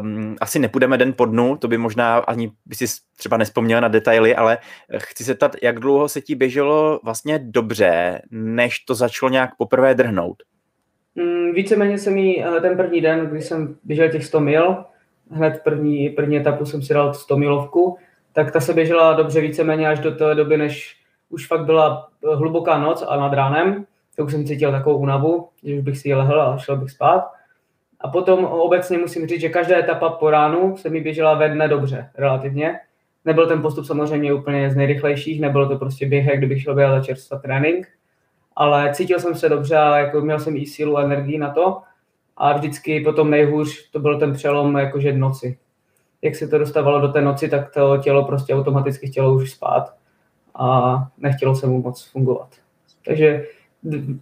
um, 0.01 0.35
asi 0.41 0.59
nepůjdeme 0.59 0.97
den 0.97 1.13
po 1.13 1.25
dnu, 1.25 1.57
to 1.57 1.67
by 1.67 1.77
možná 1.77 2.17
ani 2.17 2.51
by 2.65 2.75
si 2.75 2.85
třeba 3.17 3.37
nespomněl 3.37 3.81
na 3.81 3.87
detaily, 3.87 4.35
ale 4.35 4.57
eh, 4.89 4.99
chci 4.99 5.23
se 5.23 5.35
ptat, 5.35 5.55
jak 5.63 5.79
dlouho 5.79 6.09
se 6.09 6.21
ti 6.21 6.35
běželo 6.35 6.99
vlastně 7.03 7.39
dobře, 7.39 8.21
než 8.31 8.79
to 8.79 8.95
začalo 8.95 9.29
nějak 9.29 9.55
poprvé 9.57 9.95
drhnout? 9.95 10.43
Mm, 11.15 11.53
víceméně 11.53 11.97
se 11.97 12.09
mi 12.09 12.45
eh, 12.45 12.61
ten 12.61 12.77
první 12.77 13.01
den, 13.01 13.27
kdy 13.27 13.41
jsem 13.41 13.75
běžel 13.83 14.09
těch 14.09 14.25
100 14.25 14.39
mil, 14.39 14.85
hned 15.31 15.61
první, 15.63 16.09
první 16.09 16.37
etapu 16.37 16.65
jsem 16.65 16.81
si 16.81 16.93
dal 16.93 17.13
100 17.13 17.37
milovku, 17.37 17.97
tak 18.33 18.51
ta 18.51 18.59
se 18.59 18.73
běžela 18.73 19.13
dobře 19.13 19.41
víceméně 19.41 19.89
až 19.89 19.99
do 19.99 20.11
té 20.11 20.35
doby, 20.35 20.57
než 20.57 20.97
už 21.29 21.47
fakt 21.47 21.65
byla 21.65 22.07
hluboká 22.33 22.77
noc 22.77 23.03
a 23.07 23.17
nad 23.17 23.33
ránem, 23.33 23.85
tak 24.15 24.25
už 24.25 24.31
jsem 24.31 24.45
cítil 24.45 24.71
takovou 24.71 24.97
únavu, 24.97 25.47
že 25.63 25.75
už 25.75 25.81
bych 25.81 25.97
si 25.97 26.13
lehl 26.13 26.41
a 26.41 26.57
šel 26.57 26.77
bych 26.77 26.91
spát. 26.91 27.31
A 27.99 28.07
potom 28.07 28.45
obecně 28.45 28.97
musím 28.97 29.27
říct, 29.27 29.41
že 29.41 29.49
každá 29.49 29.77
etapa 29.77 30.09
po 30.09 30.29
ránu 30.29 30.77
se 30.77 30.89
mi 30.89 31.01
běžela 31.01 31.33
ve 31.33 31.49
dne 31.49 31.67
dobře, 31.67 32.09
relativně. 32.17 32.79
Nebyl 33.25 33.47
ten 33.47 33.61
postup 33.61 33.85
samozřejmě 33.85 34.33
úplně 34.33 34.69
z 34.69 34.75
nejrychlejších, 34.75 35.41
nebylo 35.41 35.69
to 35.69 35.77
prostě 35.77 36.05
běh, 36.05 36.25
jak 36.25 36.37
kdybych 36.37 36.61
šel 36.61 36.75
běhat 36.75 37.05
čerstvá 37.05 37.37
trénink, 37.37 37.87
ale 38.55 38.93
cítil 38.93 39.19
jsem 39.19 39.35
se 39.35 39.49
dobře 39.49 39.77
a 39.77 39.97
jako 39.97 40.21
měl 40.21 40.39
jsem 40.39 40.57
i 40.57 40.65
sílu 40.65 40.97
a 40.97 41.03
energii 41.03 41.37
na 41.37 41.49
to. 41.49 41.81
A 42.37 42.53
vždycky 42.53 42.99
potom 42.99 43.29
nejhůř 43.29 43.89
to 43.91 43.99
byl 43.99 44.19
ten 44.19 44.33
přelom 44.33 44.77
jakože 44.77 45.13
noci. 45.13 45.57
Jak 46.21 46.35
se 46.35 46.47
to 46.47 46.57
dostávalo 46.57 47.01
do 47.01 47.07
té 47.07 47.21
noci, 47.21 47.49
tak 47.49 47.73
to 47.73 47.97
tělo 47.97 48.25
prostě 48.25 48.55
automaticky 48.55 49.07
chtělo 49.07 49.33
už 49.35 49.51
spát 49.51 49.95
a 50.55 50.97
nechtělo 51.17 51.55
se 51.55 51.67
mu 51.67 51.81
moc 51.81 52.03
fungovat. 52.03 52.55
Takže 53.05 53.45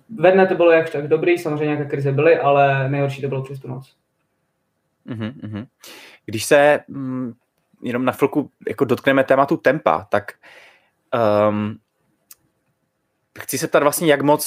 ve 0.09 0.31
dne 0.31 0.47
to 0.47 0.55
bylo 0.55 0.71
jakž 0.71 0.89
tak 0.89 1.07
dobrý, 1.07 1.37
samozřejmě 1.37 1.65
nějaké 1.65 1.85
krize 1.85 2.11
byly, 2.11 2.39
ale 2.39 2.89
nejhorší 2.89 3.21
to 3.21 3.27
bylo 3.27 3.43
přes 3.43 3.59
tu 3.59 3.67
noc. 3.67 3.95
Mm-hmm. 5.07 5.67
Když 6.25 6.45
se 6.45 6.79
mm, 6.87 7.33
jenom 7.83 8.05
na 8.05 8.11
chvilku 8.11 8.51
jako 8.67 8.85
dotkneme 8.85 9.23
tématu 9.23 9.57
tempa, 9.57 10.07
tak 10.11 10.31
um, 11.49 11.77
chci 13.39 13.57
se 13.57 13.67
ptat 13.67 13.83
vlastně, 13.83 14.11
jak 14.11 14.21
moc 14.21 14.45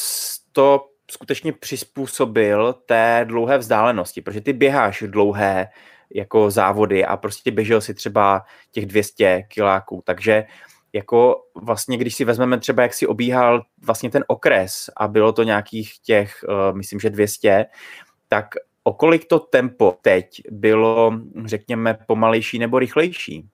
to 0.52 0.88
skutečně 1.12 1.52
přizpůsobil 1.52 2.75
té 2.87 3.25
dlouhé 3.28 3.59
vzdálenosti, 3.59 4.21
protože 4.21 4.40
ty 4.40 4.52
běháš 4.52 5.04
dlouhé 5.07 5.69
jako 6.14 6.50
závody 6.50 7.04
a 7.04 7.16
prostě 7.16 7.50
běžel 7.50 7.81
si 7.81 7.95
třeba 7.95 8.42
těch 8.71 8.87
200 8.87 9.42
kiláků, 9.49 10.02
takže 10.04 10.45
jako 10.92 11.42
vlastně, 11.54 11.97
když 11.97 12.14
si 12.14 12.25
vezmeme 12.25 12.59
třeba, 12.59 12.83
jak 12.83 12.95
si 12.95 13.07
obíhal 13.07 13.62
vlastně 13.87 14.11
ten 14.11 14.25
okres 14.26 14.90
a 14.97 15.09
bylo 15.09 15.33
to 15.33 15.42
nějakých 15.42 15.92
těch, 16.04 16.45
uh, 16.49 16.76
myslím, 16.76 17.00
že 17.00 17.11
200, 17.11 17.66
tak 18.28 18.47
o 18.85 18.92
kolik 18.92 19.25
to 19.25 19.38
tempo 19.38 19.97
teď 20.02 20.42
bylo, 20.50 21.12
řekněme, 21.45 21.99
pomalejší 22.07 22.59
nebo 22.59 22.78
rychlejší? 22.78 23.49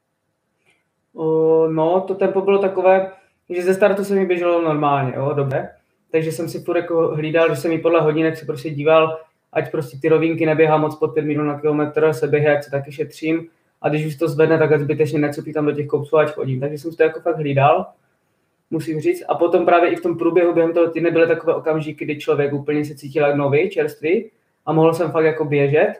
Uh, 1.12 1.72
no, 1.72 2.00
to 2.00 2.14
tempo 2.14 2.40
bylo 2.40 2.58
takové, 2.58 3.12
že 3.50 3.62
ze 3.62 3.74
startu 3.74 4.04
se 4.04 4.14
mi 4.14 4.26
běželo 4.26 4.62
normálně, 4.62 5.12
jo, 5.16 5.32
dobře. 5.32 5.77
Takže 6.10 6.32
jsem 6.32 6.48
si 6.48 6.60
furt 6.60 6.76
jako 6.76 7.08
hlídal, 7.08 7.54
že 7.54 7.60
jsem 7.60 7.70
mi 7.70 7.78
podle 7.78 8.00
hodinek 8.00 8.36
se 8.36 8.46
prostě 8.46 8.70
díval, 8.70 9.18
ať 9.52 9.70
prostě 9.70 9.98
ty 10.02 10.08
rovinky 10.08 10.46
neběhá 10.46 10.76
moc 10.76 10.98
pod 10.98 11.08
5 11.08 11.24
minut 11.24 11.44
na 11.44 11.60
kilometr, 11.60 12.12
se 12.12 12.26
běhá, 12.26 12.54
ať 12.54 12.64
se 12.64 12.70
taky 12.70 12.92
šetřím 12.92 13.48
a 13.82 13.88
když 13.88 14.06
už 14.06 14.16
to 14.16 14.28
zvedne, 14.28 14.58
tak 14.58 14.80
zbytečně 14.80 15.18
necupí 15.18 15.52
tam 15.52 15.66
do 15.66 15.72
těch 15.72 15.86
kopců, 15.86 16.16
ať 16.16 16.34
chodím. 16.34 16.60
Takže 16.60 16.78
jsem 16.78 16.94
to 16.94 17.02
jako 17.02 17.20
fakt 17.20 17.36
hlídal, 17.36 17.86
musím 18.70 19.00
říct. 19.00 19.22
A 19.28 19.34
potom 19.34 19.64
právě 19.64 19.90
i 19.90 19.96
v 19.96 20.02
tom 20.02 20.18
průběhu 20.18 20.54
během 20.54 20.72
toho 20.72 20.90
týdne 20.90 21.10
byly 21.10 21.26
takové 21.26 21.54
okamžiky, 21.54 22.04
kdy 22.04 22.18
člověk 22.18 22.52
úplně 22.52 22.84
se 22.84 22.94
cítil 22.94 23.26
jak 23.26 23.36
nový, 23.36 23.70
čerstvý 23.70 24.30
a 24.66 24.72
mohl 24.72 24.94
jsem 24.94 25.10
fakt 25.10 25.24
jako 25.24 25.44
běžet. 25.44 25.94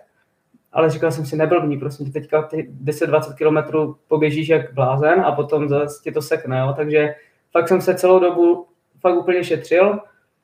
Ale 0.72 0.90
říkal 0.90 1.10
jsem 1.10 1.26
si, 1.26 1.36
neblbní, 1.36 1.78
prostě 1.78 2.04
teďka 2.04 2.48
10-20 2.84 3.34
kilometrů 3.34 3.96
poběžíš 4.08 4.48
jak 4.48 4.74
blázen 4.74 5.20
a 5.20 5.32
potom 5.32 5.68
zase 5.68 6.02
ti 6.02 6.12
to 6.12 6.22
sekne, 6.22 6.58
jo. 6.58 6.74
Takže 6.76 7.14
fakt 7.52 7.68
jsem 7.68 7.80
se 7.80 7.94
celou 7.94 8.18
dobu 8.18 8.66
fakt 9.00 9.16
úplně 9.16 9.44
šetřil 9.44 9.98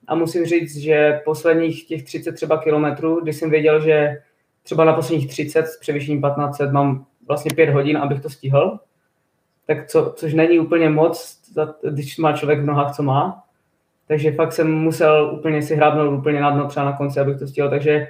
a 0.06 0.14
musím 0.14 0.46
říct, 0.46 0.76
že 0.76 1.20
posledních 1.24 1.86
těch 1.86 2.02
30 2.02 2.32
třeba 2.32 2.58
kilometrů, 2.58 3.20
když 3.20 3.36
jsem 3.36 3.50
věděl, 3.50 3.80
že 3.80 4.22
třeba 4.62 4.84
na 4.84 4.92
posledních 4.92 5.28
30 5.28 5.66
s 5.66 5.78
převýšením 5.78 6.22
1500 6.22 6.72
mám 6.72 7.06
vlastně 7.28 7.50
pět 7.54 7.70
hodin, 7.70 7.96
abych 7.96 8.20
to 8.20 8.30
stihl, 8.30 8.78
tak 9.66 9.86
co, 9.86 10.12
což 10.16 10.34
není 10.34 10.58
úplně 10.58 10.88
moc, 10.88 11.40
když 11.90 12.18
má 12.18 12.32
člověk 12.32 12.60
v 12.60 12.66
nohách, 12.66 12.96
co 12.96 13.02
má, 13.02 13.44
takže 14.08 14.32
fakt 14.32 14.52
jsem 14.52 14.72
musel 14.72 15.34
úplně 15.38 15.62
si 15.62 15.74
hrábnout 15.76 16.18
úplně 16.18 16.40
na 16.40 16.50
dno 16.50 16.68
třeba 16.68 16.86
na 16.86 16.96
konci, 16.96 17.20
abych 17.20 17.38
to 17.38 17.46
stihl, 17.46 17.70
takže 17.70 18.08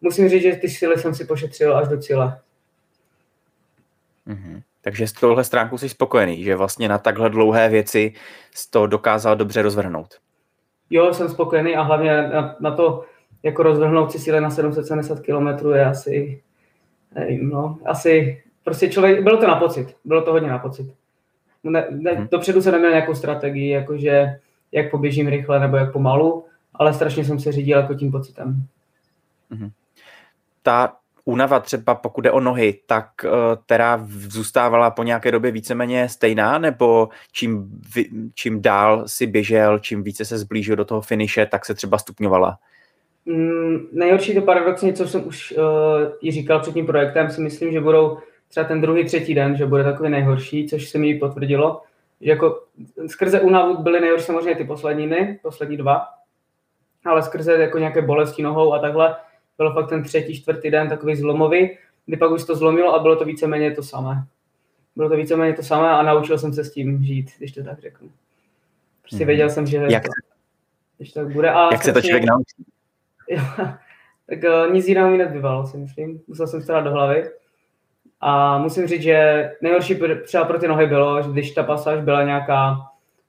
musím 0.00 0.28
říct, 0.28 0.42
že 0.42 0.56
ty 0.56 0.68
síly 0.68 0.98
jsem 0.98 1.14
si 1.14 1.24
pošetřil 1.24 1.76
až 1.76 1.88
do 1.88 1.98
cíle. 1.98 2.40
Mm-hmm. 4.26 4.62
Takže 4.86 5.06
z 5.06 5.12
tohle 5.12 5.44
stránku 5.44 5.78
jsi 5.78 5.88
spokojený, 5.88 6.44
že 6.44 6.56
vlastně 6.56 6.88
na 6.88 6.98
takhle 6.98 7.30
dlouhé 7.30 7.68
věci 7.68 8.12
to 8.70 8.86
dokázal 8.86 9.36
dobře 9.36 9.62
rozvrhnout. 9.62 10.14
Jo, 10.90 11.14
jsem 11.14 11.28
spokojený 11.28 11.76
a 11.76 11.82
hlavně 11.82 12.22
na, 12.22 12.56
na 12.60 12.70
to, 12.70 13.04
jako 13.42 13.62
rozvrhnout 13.62 14.12
si 14.12 14.18
síly 14.18 14.40
na 14.40 14.50
770 14.50 15.20
km 15.20 15.68
je 15.74 15.84
asi, 15.84 16.42
nevím, 17.14 17.48
no, 17.48 17.78
asi, 17.84 18.42
prostě 18.64 18.88
člověk, 18.88 19.22
bylo 19.22 19.36
to 19.36 19.46
na 19.46 19.56
pocit, 19.56 19.96
bylo 20.04 20.22
to 20.22 20.32
hodně 20.32 20.48
na 20.48 20.58
pocit. 20.58 20.94
Ne, 21.64 21.86
ne, 21.90 22.12
hmm. 22.12 22.28
Dopředu 22.30 22.62
jsem 22.62 22.72
neměl 22.72 22.90
nějakou 22.90 23.14
strategii, 23.14 23.70
jakože 23.70 24.40
jak 24.72 24.90
poběžím 24.90 25.28
rychle 25.28 25.60
nebo 25.60 25.76
jak 25.76 25.92
pomalu, 25.92 26.44
ale 26.74 26.94
strašně 26.94 27.24
jsem 27.24 27.40
se 27.40 27.52
řídil 27.52 27.78
jako 27.78 27.94
tím 27.94 28.10
pocitem. 28.10 28.66
Hmm. 29.50 29.70
Ta 30.62 30.96
únava 31.28 31.60
třeba 31.60 31.94
pokud 31.94 32.20
jde 32.20 32.30
o 32.30 32.40
nohy, 32.40 32.78
tak 32.86 33.08
uh, 33.24 33.30
teda 33.66 34.00
zůstávala 34.08 34.90
po 34.90 35.02
nějaké 35.02 35.32
době 35.32 35.50
víceméně 35.50 36.08
stejná, 36.08 36.58
nebo 36.58 37.08
čím, 37.32 37.70
čím 38.34 38.62
dál 38.62 39.02
si 39.06 39.26
běžel, 39.26 39.78
čím 39.78 40.02
více 40.02 40.24
se 40.24 40.38
zblížil 40.38 40.76
do 40.76 40.84
toho 40.84 41.00
finiše, 41.00 41.46
tak 41.46 41.66
se 41.66 41.74
třeba 41.74 41.98
stupňovala? 41.98 42.58
Mm, 43.26 43.88
nejhorší 43.92 44.34
to 44.34 44.42
paradoxně, 44.42 44.92
co 44.92 45.08
jsem 45.08 45.26
už 45.26 45.54
uh, 45.58 45.64
i 46.22 46.32
říkal 46.32 46.60
před 46.60 46.74
tím 46.74 46.86
projektem, 46.86 47.30
si 47.30 47.40
myslím, 47.40 47.72
že 47.72 47.80
budou 47.80 48.18
třeba 48.48 48.66
ten 48.66 48.80
druhý, 48.80 49.04
třetí 49.04 49.34
den, 49.34 49.56
že 49.56 49.66
bude 49.66 49.84
takový 49.84 50.10
nejhorší, 50.10 50.68
což 50.68 50.88
se 50.88 50.98
mi 50.98 51.14
potvrdilo. 51.14 51.82
Že 52.20 52.30
jako 52.30 52.62
skrze 53.06 53.40
únavu 53.40 53.82
byly 53.82 54.00
nejhorší 54.00 54.24
samozřejmě 54.24 54.54
ty 54.54 54.64
poslední 54.64 55.06
dny, 55.06 55.38
poslední 55.42 55.76
dva, 55.76 56.06
ale 57.04 57.22
skrze 57.22 57.52
jako 57.52 57.78
nějaké 57.78 58.02
bolesti 58.02 58.42
nohou 58.42 58.74
a 58.74 58.78
takhle, 58.78 59.16
byl 59.58 59.72
fakt 59.72 59.88
ten 59.88 60.02
třetí, 60.02 60.40
čtvrtý 60.40 60.70
den 60.70 60.88
takový 60.88 61.16
zlomový, 61.16 61.78
kdy 62.06 62.16
pak 62.16 62.30
už 62.30 62.44
to 62.44 62.56
zlomilo 62.56 62.94
a 62.94 62.98
bylo 62.98 63.16
to 63.16 63.24
víceméně 63.24 63.70
to 63.70 63.82
samé. 63.82 64.24
Bylo 64.96 65.08
to 65.08 65.16
víceméně 65.16 65.52
to 65.52 65.62
samé 65.62 65.90
a 65.90 66.02
naučil 66.02 66.38
jsem 66.38 66.52
se 66.52 66.64
s 66.64 66.72
tím 66.72 67.04
žít, 67.04 67.30
když 67.38 67.52
to 67.52 67.64
tak 67.64 67.80
řeknu. 67.80 68.10
Prostě 69.02 69.16
hmm. 69.16 69.26
věděl 69.26 69.50
jsem, 69.50 69.66
že 69.66 69.76
jak, 69.90 70.02
to, 70.02 70.10
když 70.96 71.12
to 71.12 71.20
tak 71.20 71.32
bude. 71.32 71.50
A 71.50 71.72
jak 71.72 71.82
se 71.82 71.92
to 71.92 72.00
člověk 72.00 72.24
naučí? 72.24 72.64
tak 74.26 74.38
uh, 74.44 74.72
nic 74.72 74.88
jiného 74.88 75.10
mi 75.10 75.18
nezbývalo, 75.18 75.66
si 75.66 75.76
myslím. 75.76 76.20
Musel 76.26 76.46
jsem 76.46 76.62
starat 76.62 76.84
do 76.84 76.90
hlavy. 76.90 77.30
A 78.20 78.58
musím 78.58 78.86
říct, 78.86 79.02
že 79.02 79.50
nejhorší 79.62 79.98
třeba 80.24 80.44
pro 80.44 80.58
ty 80.58 80.68
nohy 80.68 80.86
bylo, 80.86 81.22
že 81.22 81.28
když 81.28 81.50
ta 81.50 81.62
pasáž 81.62 82.04
byla 82.04 82.22
nějaká, 82.22 82.76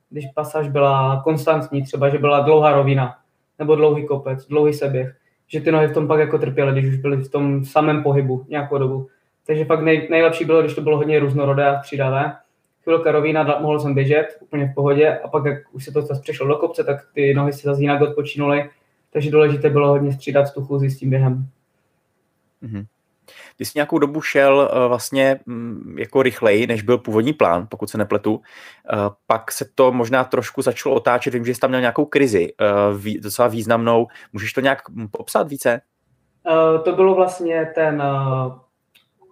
když 0.10 0.26
pasáž 0.36 0.68
byla 0.68 1.22
konstantní, 1.24 1.84
třeba, 1.84 2.10
že 2.10 2.18
byla 2.18 2.40
dlouhá 2.40 2.74
rovina, 2.74 3.18
nebo 3.60 3.76
dlouhý 3.76 4.08
kopec, 4.08 4.48
dlouhý 4.48 4.74
seběh, 4.74 5.16
že 5.48 5.62
ty 5.62 5.72
nohy 5.72 5.88
v 5.88 5.94
tom 5.94 6.08
pak 6.08 6.20
jako 6.20 6.38
trpěly, 6.38 6.72
když 6.72 6.94
už 6.94 7.00
byly 7.00 7.18
v 7.18 7.32
tom 7.32 7.66
samém 7.66 8.04
pohybu 8.04 8.46
nějakou 8.50 8.78
dobu. 8.78 9.08
Takže 9.48 9.66
pak 9.66 9.82
nej, 9.82 10.08
nejlepší 10.10 10.46
bylo, 10.46 10.62
když 10.62 10.76
to 10.76 10.82
bylo 10.82 10.98
hodně 10.98 11.20
různorodé 11.20 11.66
a 11.66 11.80
střídavé. 11.84 12.36
Chvilka 12.84 13.12
rovina, 13.12 13.60
mohl 13.62 13.80
jsem 13.80 13.94
běžet 13.94 14.38
úplně 14.40 14.66
v 14.66 14.74
pohodě 14.76 15.18
a 15.18 15.28
pak, 15.28 15.46
jak 15.46 15.58
už 15.72 15.86
se 15.86 15.92
to 15.92 16.02
zase 16.02 16.22
přešlo 16.22 16.48
do 16.48 16.56
kopce, 16.56 16.84
tak 16.84 16.98
ty 17.14 17.34
nohy 17.34 17.54
si 17.54 17.62
zase 17.62 17.82
jinak 17.82 18.02
odpočinuly. 18.02 18.70
Takže 19.14 19.32
důležité 19.32 19.70
bylo 19.70 19.90
hodně 19.90 20.14
střídat 20.14 20.54
chůzi 20.54 20.90
s 20.90 20.98
tím 21.00 21.10
během. 21.10 21.48
Mm-hmm. 22.64 22.86
Ty 23.56 23.66
jsi 23.66 23.72
nějakou 23.76 24.00
dobu 24.00 24.22
šel 24.22 24.70
uh, 24.74 24.88
vlastně 24.88 25.40
um, 25.48 25.96
jako 25.98 26.22
rychleji, 26.22 26.68
než 26.68 26.82
byl 26.82 26.98
původní 26.98 27.34
plán, 27.34 27.68
pokud 27.70 27.90
se 27.90 27.98
nepletu. 27.98 28.34
Uh, 28.34 28.42
pak 29.28 29.52
se 29.52 29.66
to 29.76 29.92
možná 29.92 30.24
trošku 30.24 30.62
začalo 30.62 30.96
otáčet. 30.96 31.34
Vím, 31.34 31.46
že 31.46 31.56
jsi 31.56 31.60
tam 31.60 31.70
měl 31.70 31.82
nějakou 31.82 32.06
krizi, 32.06 32.54
vý, 32.98 33.20
docela 33.20 33.48
významnou. 33.48 34.08
Můžeš 34.34 34.54
to 34.54 34.62
nějak 34.62 34.90
hm, 34.90 35.08
popsat 35.12 35.50
více? 35.50 35.82
To 36.84 36.92
bylo 36.96 37.16
vlastně 37.16 37.72
ten, 37.76 38.04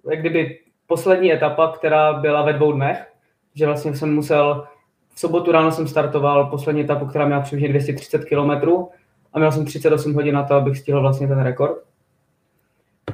jak 0.09 0.19
kdyby 0.19 0.59
poslední 0.87 1.33
etapa, 1.33 1.71
která 1.71 2.13
byla 2.13 2.41
ve 2.41 2.53
dvou 2.53 2.71
dnech, 2.71 3.07
že 3.55 3.65
vlastně 3.65 3.95
jsem 3.95 4.15
musel, 4.15 4.67
v 5.15 5.19
sobotu 5.19 5.51
ráno 5.51 5.71
jsem 5.71 5.87
startoval 5.87 6.45
poslední 6.45 6.81
etapu, 6.81 7.05
která 7.05 7.25
měla 7.25 7.41
přibližně 7.41 7.69
230 7.69 8.25
km 8.25 8.51
a 9.33 9.39
měl 9.39 9.51
jsem 9.51 9.65
38 9.65 10.13
hodin 10.13 10.35
na 10.35 10.43
to, 10.43 10.53
abych 10.53 10.77
stihl 10.77 11.01
vlastně 11.01 11.27
ten 11.27 11.41
rekord. 11.41 11.77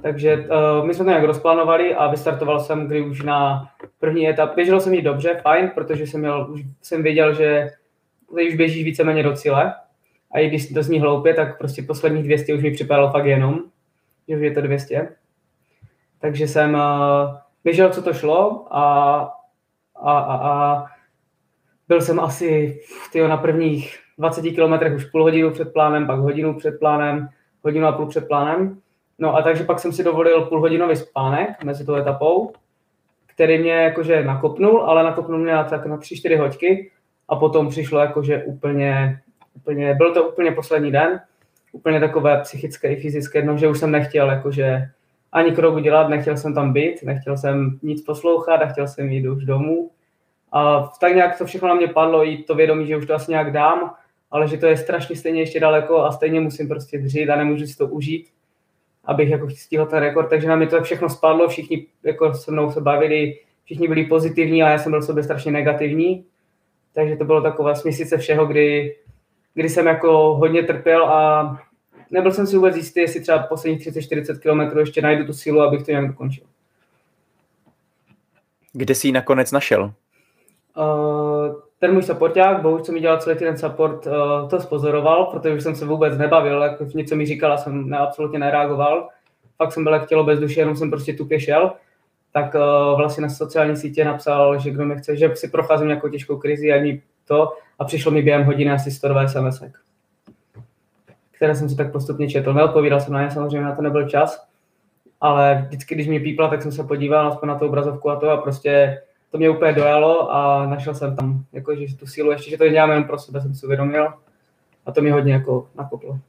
Takže 0.02 0.38
uh, 0.38 0.86
my 0.86 0.94
jsme 0.94 1.06
to 1.06 1.10
nějak 1.10 1.24
rozplánovali 1.24 1.96
a 1.96 2.08
vystartoval 2.08 2.60
jsem, 2.60 2.88
kdy 2.88 3.02
už 3.02 3.22
na 3.22 3.70
první 4.00 4.30
etap, 4.30 4.56
běžel 4.56 4.80
jsem 4.80 4.94
ji 4.94 5.02
dobře, 5.02 5.40
fajn, 5.42 5.72
protože 5.76 6.08
jsem, 6.08 6.20
měl, 6.20 6.48
už 6.52 6.62
jsem 6.82 7.04
věděl, 7.04 7.34
že 7.34 7.70
tady 8.32 8.48
už 8.48 8.56
běžíš 8.56 8.84
víceméně 8.84 9.24
do 9.24 9.34
cíle. 9.34 9.74
A 10.32 10.40
i 10.40 10.48
když 10.48 10.74
to 10.74 10.84
zní 10.84 11.00
hloupě, 11.00 11.34
tak 11.34 11.58
prostě 11.58 11.84
posledních 11.84 12.24
200 12.24 12.54
už 12.54 12.64
mi 12.64 12.72
připadalo 12.72 13.12
fakt 13.12 13.26
jenom, 13.26 13.60
že 14.28 14.36
už 14.36 14.42
je 14.42 14.52
to 14.52 14.62
200. 14.62 15.16
Takže 16.20 16.48
jsem 16.48 16.74
uh, 16.74 16.82
běžel, 17.64 17.90
co 17.90 18.02
to 18.02 18.14
šlo 18.14 18.68
a, 18.76 18.84
a, 19.96 20.20
a, 20.20 20.36
a 20.36 20.86
byl 21.88 22.02
jsem 22.02 22.20
asi 22.20 22.80
tyjo, 23.12 23.28
na 23.28 23.38
prvních 23.38 24.00
20 24.18 24.42
kilometrech 24.42 24.96
už 24.96 25.06
půl 25.06 25.24
hodinu 25.24 25.52
před 25.52 25.74
plánem, 25.74 26.08
pak 26.08 26.20
hodinu 26.20 26.58
před 26.58 26.80
plánem, 26.80 27.30
hodinu 27.64 27.88
a 27.88 27.92
půl 27.92 28.08
před 28.08 28.28
plánem. 28.28 28.82
No 29.22 29.36
a 29.36 29.42
takže 29.42 29.64
pak 29.64 29.80
jsem 29.80 29.94
si 29.94 30.04
dovolil 30.04 30.42
půlhodinový 30.42 30.96
spánek 30.96 31.64
mezi 31.64 31.86
tou 31.86 31.96
etapou, 31.96 32.54
který 33.28 33.58
mě 33.60 33.72
jakože 33.72 34.24
nakopnul, 34.24 34.82
ale 34.82 35.04
nakopnul 35.04 35.40
mě 35.40 35.52
na, 35.52 35.64
tak 35.64 35.86
na 35.86 35.98
3-4 35.98 36.40
hoďky 36.40 36.92
a 37.30 37.36
potom 37.36 37.70
přišlo 37.70 38.00
jakože 38.00 38.44
úplně, 38.44 39.20
úplně, 39.56 39.94
byl 39.94 40.14
to 40.14 40.24
úplně 40.24 40.52
poslední 40.52 40.92
den, 40.92 41.22
úplně 41.72 42.00
takové 42.00 42.42
psychické 42.42 42.94
i 42.94 43.02
fyzické, 43.02 43.44
no, 43.44 43.58
že 43.58 43.68
už 43.68 43.80
jsem 43.80 43.92
nechtěl 43.92 44.30
jakože 44.30 44.90
ani 45.32 45.52
krok 45.52 45.76
udělat, 45.76 46.10
nechtěl 46.10 46.38
jsem 46.38 46.54
tam 46.54 46.74
být, 46.74 47.04
nechtěl 47.04 47.38
jsem 47.38 47.80
nic 47.82 48.02
poslouchat 48.02 48.62
a 48.62 48.68
chtěl 48.68 48.88
jsem 48.88 49.10
jít 49.10 49.28
už 49.28 49.46
domů. 49.46 49.90
A 50.52 50.92
tak 51.00 51.16
nějak 51.16 51.38
to 51.38 51.46
všechno 51.46 51.68
na 51.68 51.76
mě 51.76 51.88
padlo, 51.88 52.28
i 52.28 52.38
to 52.38 52.56
vědomí, 52.56 52.88
že 52.88 52.98
už 52.98 53.06
to 53.06 53.16
asi 53.16 53.32
nějak 53.32 53.52
dám, 53.52 53.94
ale 54.32 54.48
že 54.48 54.58
to 54.58 54.66
je 54.66 54.78
strašně 54.78 55.16
stejně 55.16 55.42
ještě 55.42 55.60
daleko 55.60 55.98
a 55.98 56.12
stejně 56.12 56.40
musím 56.40 56.68
prostě 56.68 56.98
dřít 56.98 57.30
a 57.30 57.36
nemůžu 57.36 57.68
si 57.68 57.78
to 57.78 57.88
užít 57.88 58.28
abych 59.06 59.30
jako 59.30 59.50
stihl 59.50 59.86
ten 59.86 60.00
rekord, 60.00 60.30
takže 60.30 60.48
na 60.48 60.56
mě 60.56 60.68
to 60.68 60.84
všechno 60.84 61.10
spadlo, 61.10 61.50
všichni 61.50 61.88
jako 62.04 62.34
se 62.34 62.52
mnou 62.52 62.72
se 62.72 62.82
bavili, 62.82 63.40
všichni 63.64 63.88
byli 63.88 64.06
pozitivní 64.06 64.64
a 64.64 64.70
já 64.70 64.78
jsem 64.78 64.92
byl 64.92 65.02
sobě 65.02 65.24
strašně 65.24 65.52
negativní, 65.52 66.26
takže 66.94 67.16
to 67.16 67.26
bylo 67.26 67.42
taková 67.42 67.76
směsice 67.76 68.18
všeho, 68.18 68.46
kdy, 68.46 68.96
kdy 69.54 69.70
jsem 69.70 69.88
jako 69.88 70.36
hodně 70.36 70.64
trpěl 70.64 71.06
a 71.06 71.62
nebyl 72.12 72.32
jsem 72.32 72.48
si 72.48 72.56
vůbec 72.56 72.76
jistý, 72.76 73.00
jestli 73.00 73.22
třeba 73.22 73.40
posledních 73.40 73.88
30-40 73.88 74.40
km 74.72 74.78
ještě 74.78 75.02
najdu 75.02 75.26
tu 75.26 75.34
sílu, 75.34 75.62
abych 75.62 75.84
to 75.84 75.92
nějak 75.92 76.08
dokončil. 76.08 76.46
Kde 78.74 78.96
jsi 78.96 79.08
ji 79.08 79.12
nakonec 79.12 79.52
našel? 79.52 79.94
Uh, 80.78 81.56
ten 81.82 81.94
můj 81.94 82.04
supporták, 82.04 82.62
bohužel, 82.62 82.86
co 82.86 82.92
mi 82.92 83.00
dělal 83.00 83.18
celý 83.18 83.40
ten 83.40 83.58
support, 83.58 84.08
uh, 84.08 84.50
to 84.50 84.60
spozoroval, 84.60 85.26
protože 85.26 85.56
už 85.56 85.64
jsem 85.64 85.76
se 85.76 85.86
vůbec 85.86 86.18
nebavil, 86.18 86.62
jako 86.62 86.86
něco 86.96 87.16
mi 87.16 87.26
říkal 87.26 87.54
a 87.54 87.58
jsem 87.58 87.90
ne, 87.90 87.98
absolutně 87.98 88.40
nereagoval. 88.40 89.10
Fakt 89.58 89.72
jsem 89.72 89.84
byl 89.84 89.94
jak 89.94 90.08
tělo 90.08 90.24
bez 90.24 90.40
duše, 90.40 90.62
jenom 90.62 90.76
jsem 90.76 90.90
prostě 90.90 91.14
tupě 91.14 91.40
šel. 91.40 91.72
Tak 92.34 92.56
uh, 92.56 92.98
vlastně 92.98 93.22
na 93.22 93.30
sociální 93.30 93.76
sítě 93.76 94.06
napsal, 94.06 94.60
že 94.60 94.72
kdo 94.72 94.86
mi 94.86 94.96
chce, 94.96 95.18
že 95.18 95.36
si 95.36 95.48
procházím 95.48 95.88
nějakou 95.88 96.10
těžkou 96.10 96.38
krizi 96.38 96.74
a 96.74 97.00
to 97.26 97.54
a 97.80 97.86
přišlo 97.86 98.12
mi 98.12 98.22
během 98.22 98.44
hodiny 98.44 98.72
asi 98.72 98.92
102 98.92 99.28
sms 99.28 99.64
které 101.32 101.56
jsem 101.56 101.70
si 101.70 101.76
tak 101.76 101.92
postupně 101.92 102.30
četl. 102.30 102.54
Neodpovídal 102.54 103.00
jsem 103.00 103.14
na 103.14 103.24
ně, 103.24 103.32
samozřejmě 103.32 103.62
na 103.62 103.76
to 103.76 103.82
nebyl 103.82 104.10
čas, 104.10 104.48
ale 105.22 105.66
vždycky, 105.68 105.96
když 105.96 106.08
mě 106.08 106.20
pípla, 106.20 106.48
tak 106.48 106.62
jsem 106.62 106.72
se 106.72 106.84
podíval 106.84 107.28
aspoň 107.28 107.50
na 107.50 107.60
tu 107.60 107.66
obrazovku 107.66 108.10
a 108.10 108.16
to 108.16 108.30
a 108.30 108.38
prostě 108.38 109.02
to 109.32 109.38
mě 109.38 109.50
úplně 109.50 109.74
dojalo 109.74 110.34
a 110.34 110.66
našel 110.66 110.96
jsem 110.96 111.16
tam 111.16 111.46
jako, 111.54 111.76
že 111.76 111.98
tu 111.98 112.08
sílu, 112.08 112.32
ještě, 112.32 112.50
že 112.50 112.58
to 112.58 112.70
dělám 112.70 112.90
jenom 112.90 113.04
pro 113.04 113.20
sebe, 113.20 113.42
jsem 113.42 113.54
si 113.54 113.66
uvědomil 113.66 114.14
a 114.86 114.92
to 114.92 115.02
mě 115.02 115.14
hodně 115.14 115.34
jako 115.34 115.70
nakoplo. 115.76 116.20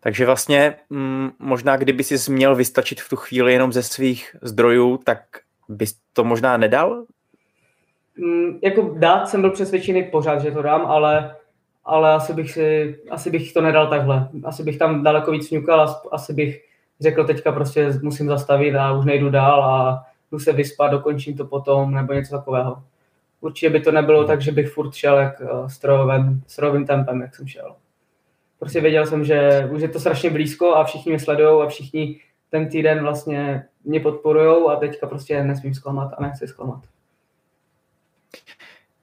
Takže 0.00 0.26
vlastně 0.26 0.74
m, 0.90 0.98
mm, 0.98 1.30
možná, 1.38 1.76
kdyby 1.76 2.04
si 2.04 2.32
měl 2.32 2.54
vystačit 2.54 3.00
v 3.00 3.08
tu 3.08 3.16
chvíli 3.16 3.52
jenom 3.52 3.72
ze 3.72 3.82
svých 3.82 4.36
zdrojů, 4.42 4.96
tak 5.04 5.18
bys 5.68 5.98
to 6.12 6.24
možná 6.24 6.56
nedal? 6.56 7.04
Mm, 8.16 8.58
jako 8.62 8.94
dát 8.98 9.28
jsem 9.28 9.40
byl 9.40 9.50
přesvědčený 9.50 10.02
pořád, 10.02 10.38
že 10.38 10.50
to 10.50 10.62
dám, 10.62 10.86
ale, 10.86 11.36
ale 11.84 12.12
asi, 12.14 12.32
bych 12.32 12.50
si, 12.50 12.98
asi 13.10 13.30
bych 13.30 13.52
to 13.52 13.60
nedal 13.60 13.90
takhle. 13.90 14.28
Asi 14.44 14.62
bych 14.62 14.78
tam 14.78 15.02
daleko 15.02 15.30
víc 15.30 15.50
ňukal, 15.50 16.00
asi 16.12 16.32
bych 16.32 16.64
řekl 17.00 17.24
teďka 17.24 17.52
prostě 17.52 17.92
musím 18.02 18.28
zastavit 18.28 18.74
a 18.74 18.92
už 18.92 19.04
nejdu 19.04 19.30
dál 19.30 19.64
a 19.64 20.04
jdu 20.32 20.38
se 20.38 20.52
vyspat, 20.52 20.90
dokončím 20.90 21.36
to 21.36 21.44
potom, 21.44 21.94
nebo 21.94 22.12
něco 22.12 22.36
takového. 22.36 22.82
Určitě 23.40 23.70
by 23.70 23.80
to 23.80 23.92
nebylo 23.92 24.24
tak, 24.24 24.40
že 24.40 24.52
bych 24.52 24.72
furt 24.72 24.94
šel 24.94 25.18
jak 25.18 25.40
uh, 25.40 25.68
strojovým, 25.68 26.42
strojovým 26.46 26.86
tempem, 26.86 27.20
jak 27.20 27.34
jsem 27.34 27.46
šel. 27.46 27.76
Prostě 28.58 28.80
věděl 28.80 29.06
jsem, 29.06 29.24
že 29.24 29.68
už 29.72 29.82
je 29.82 29.88
to 29.88 30.00
strašně 30.00 30.30
blízko 30.30 30.74
a 30.74 30.84
všichni 30.84 31.12
mě 31.12 31.20
sledují 31.20 31.62
a 31.62 31.68
všichni 31.68 32.20
ten 32.50 32.68
týden 32.68 33.02
vlastně 33.02 33.64
mě 33.84 34.00
podporují 34.00 34.64
a 34.70 34.76
teďka 34.76 35.06
prostě 35.06 35.44
nesmím 35.44 35.74
zklamat 35.74 36.12
a 36.18 36.22
nechci 36.22 36.46
zklamat. 36.46 36.80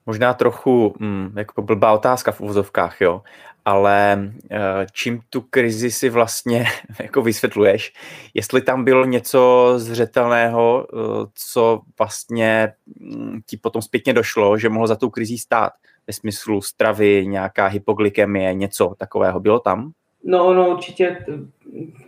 Možná 0.06 0.34
trochu 0.34 0.94
hm, 1.00 1.32
jako 1.36 1.62
blbá 1.62 1.92
otázka 1.92 2.32
v 2.32 2.40
úvozovkách, 2.40 3.00
jo, 3.00 3.22
ale 3.64 4.30
eh, 4.50 4.86
čím 4.92 5.20
tu 5.30 5.40
krizi 5.40 5.90
si 5.90 6.10
vlastně 6.10 6.64
jako 7.02 7.22
vysvětluješ, 7.22 7.92
jestli 8.34 8.62
tam 8.62 8.84
bylo 8.84 9.04
něco 9.04 9.72
zřetelného, 9.76 10.86
eh, 10.92 10.96
co 11.34 11.80
vlastně 11.98 12.72
hm, 13.00 13.40
ti 13.46 13.56
potom 13.56 13.82
zpětně 13.82 14.12
došlo, 14.12 14.58
že 14.58 14.68
mohlo 14.68 14.86
za 14.86 14.96
tou 14.96 15.10
krizí 15.10 15.38
stát, 15.38 15.72
ve 16.06 16.12
smyslu 16.12 16.62
stravy, 16.62 17.26
nějaká 17.26 17.66
hypoglykemie, 17.66 18.54
něco 18.54 18.94
takového, 18.98 19.40
bylo 19.40 19.60
tam? 19.60 19.92
No, 20.24 20.54
no 20.54 20.70
určitě, 20.70 21.26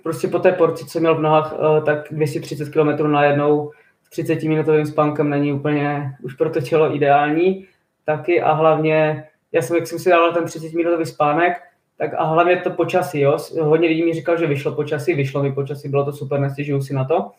prostě 0.03 0.29
po 0.29 0.39
té 0.39 0.53
porci, 0.53 0.87
co 0.87 1.01
měl 1.01 1.15
v 1.15 1.21
nohách, 1.21 1.55
eh, 1.55 1.83
tak 1.83 1.99
230 2.11 2.69
km 2.69 3.13
najednou 3.13 3.71
s 4.05 4.11
30 4.11 4.49
minutovým 4.49 4.87
spánkem 4.87 5.31
není 5.31 5.53
úplně 5.53 6.17
už 6.23 6.35
pro 6.35 6.51
to 6.51 6.61
tělo 6.61 6.97
ideální 6.97 7.67
taky 8.05 8.43
a 8.43 8.53
hlavně, 8.53 9.25
já 9.53 9.63
jsem, 9.63 9.77
jak 9.77 9.87
jsem 9.87 9.99
si 9.99 10.11
dával 10.11 10.33
ten 10.33 10.45
30 10.45 10.73
minutový 10.73 11.07
spánek, 11.07 11.53
tak 11.99 12.15
a 12.15 12.25
hlavně 12.25 12.57
to 12.57 12.71
počasí, 12.71 13.21
jo. 13.21 13.39
Hodně 13.61 13.89
lidí 13.89 14.05
mi 14.05 14.15
říkal, 14.15 14.39
že 14.39 14.47
vyšlo 14.47 14.73
počasí, 14.73 15.15
vyšlo 15.15 15.43
mi 15.43 15.53
počasí, 15.53 15.89
bylo 15.89 16.05
to 16.05 16.13
super, 16.13 16.41
nestěžuju 16.41 16.83
si 16.83 16.95
na 16.95 17.05
to. 17.05 17.31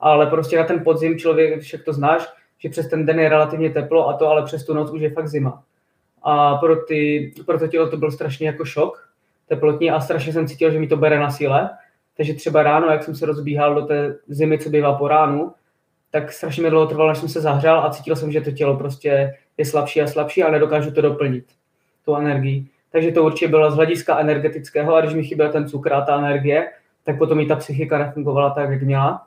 Ale 0.00 0.26
prostě 0.26 0.56
na 0.56 0.64
ten 0.64 0.84
podzim 0.84 1.18
člověk, 1.18 1.60
však 1.60 1.84
to 1.84 1.92
znáš, 1.92 2.28
že 2.58 2.68
přes 2.68 2.88
ten 2.88 3.06
den 3.06 3.20
je 3.20 3.28
relativně 3.28 3.70
teplo 3.70 4.08
a 4.08 4.12
to 4.12 4.28
ale 4.28 4.42
přes 4.42 4.64
tu 4.64 4.74
noc 4.74 4.90
už 4.90 5.00
je 5.00 5.10
fakt 5.10 5.28
zima. 5.28 5.62
A 6.22 6.56
pro, 6.56 6.76
ty, 6.76 7.32
pro 7.46 7.58
to 7.58 7.68
tělo 7.68 7.90
to 7.90 7.96
byl 7.96 8.10
strašně 8.10 8.46
jako 8.46 8.64
šok 8.64 9.10
teplotní 9.50 9.90
a 9.90 10.00
strašně 10.00 10.32
jsem 10.32 10.46
cítil, 10.46 10.70
že 10.70 10.78
mi 10.78 10.86
to 10.86 10.96
bere 10.96 11.18
na 11.18 11.30
síle. 11.30 11.70
Takže 12.16 12.34
třeba 12.34 12.62
ráno, 12.62 12.86
jak 12.86 13.04
jsem 13.04 13.14
se 13.14 13.26
rozbíhal 13.26 13.74
do 13.74 13.82
té 13.82 14.18
zimy, 14.28 14.58
co 14.58 14.70
bývá 14.70 14.94
po 14.94 15.08
ránu, 15.08 15.52
tak 16.10 16.32
strašně 16.32 16.62
mi 16.62 16.70
dlouho 16.70 16.86
trvalo, 16.86 17.08
než 17.08 17.18
jsem 17.18 17.28
se 17.28 17.40
zahřál 17.40 17.84
a 17.84 17.90
cítil 17.90 18.16
jsem, 18.16 18.32
že 18.32 18.40
to 18.40 18.50
tělo 18.50 18.76
prostě 18.76 19.34
je 19.58 19.64
slabší 19.64 20.02
a 20.02 20.06
slabší 20.06 20.42
a 20.42 20.50
nedokážu 20.50 20.90
to 20.90 21.00
doplnit, 21.00 21.44
tu 22.04 22.14
energii. 22.14 22.66
Takže 22.92 23.12
to 23.12 23.24
určitě 23.24 23.48
bylo 23.48 23.70
z 23.70 23.74
hlediska 23.74 24.18
energetického 24.18 24.94
a 24.94 25.00
když 25.00 25.14
mi 25.14 25.24
chyběl 25.24 25.52
ten 25.52 25.68
cukr 25.68 25.92
a 25.92 26.00
ta 26.00 26.18
energie, 26.18 26.70
tak 27.04 27.18
potom 27.18 27.40
i 27.40 27.46
ta 27.46 27.56
psychika 27.56 27.98
nefungovala 27.98 28.50
tak, 28.50 28.70
jak 28.70 28.82
měla. 28.82 29.26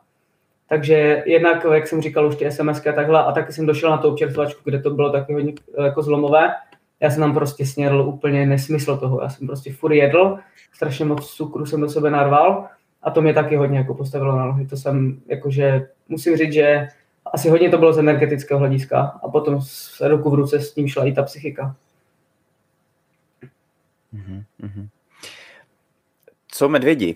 Takže 0.70 1.24
jednak, 1.26 1.66
jak 1.74 1.88
jsem 1.88 2.02
říkal, 2.02 2.28
už 2.28 2.36
ty 2.36 2.52
SMS 2.52 2.86
a 2.86 2.92
takhle, 2.92 3.24
a 3.24 3.32
taky 3.32 3.54
jsem 3.54 3.66
došel 3.66 3.90
na 3.90 3.98
tu 3.98 4.08
občerstvačku, 4.08 4.62
kde 4.64 4.80
to 4.80 4.90
bylo 4.90 5.10
taky 5.10 5.34
hodně 5.34 5.54
jako 5.84 6.02
zlomové. 6.02 6.54
Já 7.00 7.10
jsem 7.10 7.20
tam 7.20 7.34
prostě 7.34 7.66
snědl 7.66 8.02
úplně 8.02 8.46
nesmysl 8.46 8.98
toho. 8.98 9.22
Já 9.22 9.30
jsem 9.30 9.48
prostě 9.48 9.74
furt 9.74 9.94
jedl, 9.94 10.38
strašně 10.74 11.06
moc 11.06 11.34
cukru 11.36 11.66
jsem 11.66 11.82
do 11.82 11.90
sebe 11.90 12.10
narval 12.10 12.68
a 13.04 13.12
to 13.12 13.22
mě 13.22 13.34
taky 13.34 13.56
hodně 13.56 13.78
jako 13.78 13.94
postavilo 13.94 14.38
na 14.38 14.46
nohy. 14.46 14.68
To 14.68 14.78
jsem, 14.78 15.22
jakože, 15.28 15.88
musím 16.08 16.38
říct, 16.38 16.54
že 16.54 16.88
asi 17.34 17.50
hodně 17.50 17.70
to 17.70 17.78
bylo 17.78 17.94
z 17.94 18.00
energetického 18.00 18.60
hlediska 18.60 19.20
a 19.24 19.30
potom 19.30 19.62
se 19.62 20.08
ruku 20.08 20.30
v 20.30 20.34
ruce 20.34 20.60
s 20.60 20.74
tím 20.74 20.88
šla 20.88 21.06
i 21.06 21.12
ta 21.12 21.24
psychika. 21.24 21.76
Mm-hmm. 24.14 24.88
Co 26.48 26.70
medvědi? 26.70 27.16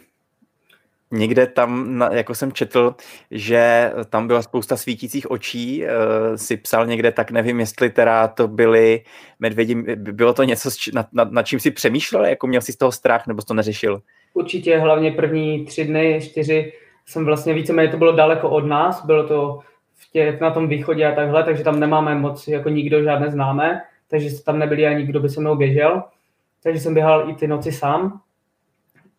Někde 1.11 1.47
tam, 1.47 2.03
jako 2.11 2.35
jsem 2.35 2.51
četl, 2.51 2.95
že 3.31 3.91
tam 4.09 4.27
byla 4.27 4.41
spousta 4.41 4.77
svítících 4.77 5.31
očí, 5.31 5.83
uh, 5.83 5.89
si 6.35 6.57
psal 6.57 6.85
někde, 6.85 7.11
tak 7.11 7.31
nevím, 7.31 7.59
jestli 7.59 7.89
teda 7.89 8.27
to 8.27 8.47
byly 8.47 9.03
medvědi, 9.39 9.75
bylo 9.95 10.33
to 10.33 10.43
něco, 10.43 10.69
nad, 10.93 11.13
nad, 11.13 11.31
nad 11.31 11.43
čím 11.43 11.59
si 11.59 11.71
přemýšlel, 11.71 12.25
jako 12.25 12.47
měl 12.47 12.61
si 12.61 12.73
z 12.73 12.77
toho 12.77 12.91
strach, 12.91 13.27
nebo 13.27 13.41
jsi 13.41 13.47
to 13.47 13.53
neřešil? 13.53 14.01
Určitě, 14.33 14.77
hlavně 14.77 15.11
první 15.11 15.65
tři 15.65 15.85
dny, 15.85 16.19
čtyři, 16.21 16.73
jsem 17.05 17.25
vlastně 17.25 17.53
víceméně, 17.53 17.89
to 17.89 17.97
bylo 17.97 18.11
daleko 18.11 18.49
od 18.49 18.65
nás, 18.65 19.05
bylo 19.05 19.27
to 19.27 19.59
v 19.95 20.11
tě, 20.11 20.37
na 20.41 20.51
tom 20.51 20.67
východě 20.67 21.05
a 21.05 21.15
takhle, 21.15 21.43
takže 21.43 21.63
tam 21.63 21.79
nemáme 21.79 22.15
moc, 22.15 22.47
jako 22.47 22.69
nikdo 22.69 23.03
žádné 23.03 23.31
známé, 23.31 23.81
takže 24.09 24.43
tam 24.43 24.59
nebyli 24.59 24.87
ani 24.87 25.03
kdo 25.03 25.19
by 25.19 25.29
se 25.29 25.39
mnou 25.39 25.55
běžel, 25.55 26.03
takže 26.63 26.79
jsem 26.79 26.93
běhal 26.93 27.29
i 27.29 27.33
ty 27.33 27.47
noci 27.47 27.71
sám. 27.71 28.21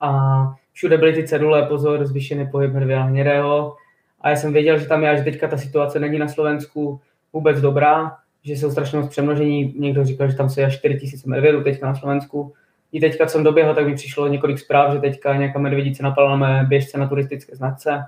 A 0.00 0.40
všude 0.72 0.98
byly 0.98 1.12
ty 1.12 1.28
cedule, 1.28 1.66
pozor, 1.66 2.06
zvýšený 2.06 2.50
pohyb 2.50 2.72
medvěda 2.72 3.02
hnědého. 3.02 3.76
A 4.20 4.30
já 4.30 4.36
jsem 4.36 4.52
věděl, 4.52 4.78
že 4.78 4.86
tam 4.86 5.02
je 5.02 5.10
až 5.10 5.24
teďka 5.24 5.48
ta 5.48 5.56
situace 5.56 6.00
není 6.00 6.18
na 6.18 6.28
Slovensku 6.28 7.00
vůbec 7.32 7.60
dobrá, 7.60 8.16
že 8.42 8.52
jsou 8.52 8.70
strašně 8.70 8.98
moc 8.98 9.08
přemnožení, 9.08 9.74
někdo 9.78 10.04
říkal, 10.04 10.30
že 10.30 10.36
tam 10.36 10.48
jsou 10.48 10.62
až 10.62 10.78
4 10.78 10.94
000 10.94 11.02
medvědů 11.26 11.62
teďka 11.62 11.86
na 11.86 11.94
Slovensku. 11.94 12.54
I 12.92 13.00
teďka, 13.00 13.26
co 13.26 13.32
jsem 13.32 13.44
doběhl, 13.44 13.74
tak 13.74 13.86
mi 13.86 13.94
přišlo 13.94 14.28
několik 14.28 14.58
zpráv, 14.58 14.92
že 14.92 14.98
teďka 14.98 15.36
nějaká 15.36 15.58
medvědice 15.58 16.02
napadla 16.02 16.30
na 16.30 16.36
mé 16.36 16.66
běžce 16.68 16.98
na 16.98 17.08
turistické 17.08 17.56
značce, 17.56 18.06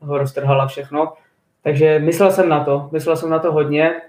ho 0.00 0.18
roztrhala 0.18 0.66
všechno. 0.66 1.12
Takže 1.62 1.98
myslel 1.98 2.30
jsem 2.30 2.48
na 2.48 2.64
to, 2.64 2.88
myslel 2.92 3.16
jsem 3.16 3.30
na 3.30 3.38
to 3.38 3.52
hodně. 3.52 4.00